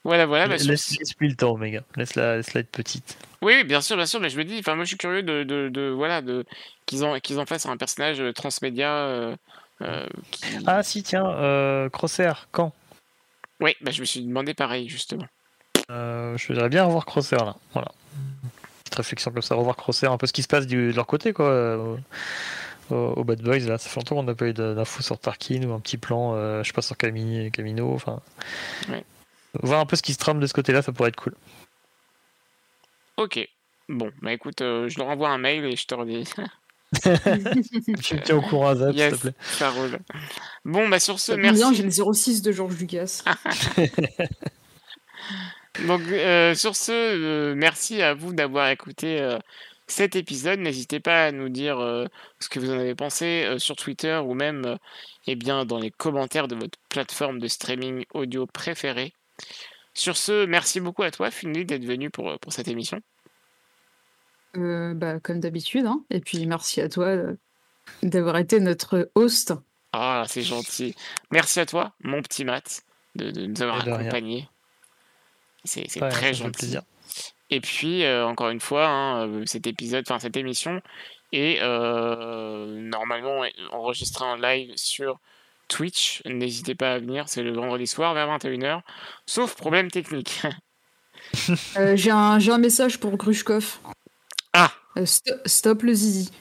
[0.03, 0.47] Voilà, voilà.
[0.47, 1.83] Bah, sur Laisse, laisse-lui le temps, Omega.
[1.95, 3.17] Laisse-la, laisse-la être petite.
[3.41, 5.23] Oui, oui, bien sûr, bien sûr, mais je me dis, enfin, moi je suis curieux
[5.23, 6.45] de, de, de- voilà, de
[6.85, 8.93] qu'ils en qu'ils en fassent un personnage euh, transmédia.
[8.93, 9.35] euh,
[9.81, 10.45] euh, qui...
[10.67, 11.89] Ah si, tiens, euh,
[12.51, 12.73] quand?
[13.59, 15.25] Oui, bah, je me suis demandé pareil justement.
[15.93, 17.55] Euh, Je voudrais bien revoir Crosshair là.
[17.73, 17.91] Voilà.
[18.83, 21.07] Petite réflexion comme ça, revoir Crosshair, un peu ce qui se passe du- de leur
[21.07, 21.45] côté quoi.
[21.49, 21.95] euh,
[22.89, 25.63] Au, au Bad Boys là, ça fait longtemps qu'on n'a pas eu d'infos sur Tarkin
[25.63, 28.19] ou un petit plan, euh, je sais pas sur Camino, enfin.
[28.89, 29.03] Ouais.
[29.61, 31.33] Voir un peu ce qui se trame de ce côté-là, ça pourrait être cool.
[33.17, 33.39] Ok.
[33.87, 36.23] Bon, bah écoute, euh, je leur envoie un mail et je te redis.
[37.03, 39.33] tu me tiens au courant Zap, s'il yes, te plaît.
[39.43, 39.99] ça roule.
[40.65, 41.75] Bon, bah sur ce, merci.
[41.75, 43.23] j'ai le 06 de Georges Lucas.
[45.79, 49.39] Donc, euh, sur ce, euh, merci à vous d'avoir écouté euh,
[49.87, 50.59] cet épisode.
[50.59, 52.05] N'hésitez pas à nous dire euh,
[52.39, 54.75] ce que vous en avez pensé euh, sur Twitter ou même euh,
[55.27, 59.13] eh bien, dans les commentaires de votre plateforme de streaming audio préférée.
[59.95, 62.99] Sur ce, merci beaucoup à toi, Funny, d'être venu pour, pour cette émission.
[64.55, 65.85] Euh, bah, comme d'habitude.
[65.87, 66.03] hein.
[66.11, 67.15] Et puis merci à toi
[68.03, 69.53] d'avoir été notre host.
[69.91, 70.95] Ah, c'est gentil.
[71.31, 72.83] Merci à toi, mon petit Matt,
[73.15, 74.47] de, de nous avoir accompagnés.
[75.65, 76.51] C'est Ouais, très gentil.
[76.51, 76.81] plaisir.
[77.49, 80.81] Et puis, euh, encore une fois, hein, euh, cet épisode, enfin cette émission
[81.31, 85.19] est euh, normalement enregistrée en live sur
[85.67, 86.21] Twitch.
[86.25, 88.81] N'hésitez pas à venir, c'est le vendredi soir vers 21h,
[89.25, 90.41] sauf problème technique.
[91.77, 93.79] Euh, j'ai un, message pour Grushkov.
[94.51, 96.31] Ah Euh, sto- stop le zizi.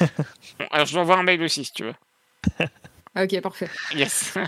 [0.00, 1.94] Bon, alors je dois envoyer un mail aussi si tu veux.
[3.14, 3.68] Ah, ok, parfait.
[3.94, 4.38] Yes.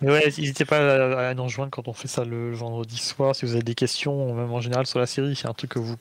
[0.00, 2.98] Mais ouais, n'hésitez pas à, à nous rejoindre quand on fait ça le, le vendredi
[2.98, 3.36] soir.
[3.36, 5.78] Si vous avez des questions, même en général sur la série, c'est un truc que
[5.78, 5.96] vous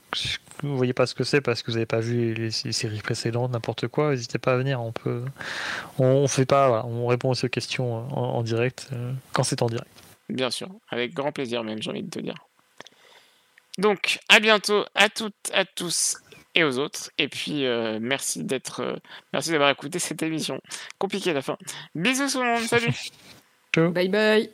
[0.64, 3.02] ne voyez pas ce que c'est parce que vous n'avez pas vu les, les séries
[3.02, 4.82] précédentes, n'importe quoi, n'hésitez pas à venir.
[4.82, 5.24] On peut,
[6.00, 9.44] on, on fait pas, voilà, on répond aussi aux questions en, en direct euh, quand
[9.44, 9.90] c'est en direct.
[10.30, 12.36] Bien sûr, avec grand plaisir même, j'ai envie de te dire.
[13.78, 16.18] Donc, à bientôt à toutes, à tous
[16.56, 17.12] et aux autres.
[17.18, 18.96] Et puis, euh, merci d'être, euh,
[19.34, 20.60] merci d'avoir écouté cette émission.
[20.98, 21.58] Compliqué à la fin.
[21.96, 22.94] Bisous tout le monde, salut
[23.94, 24.50] Bye bye.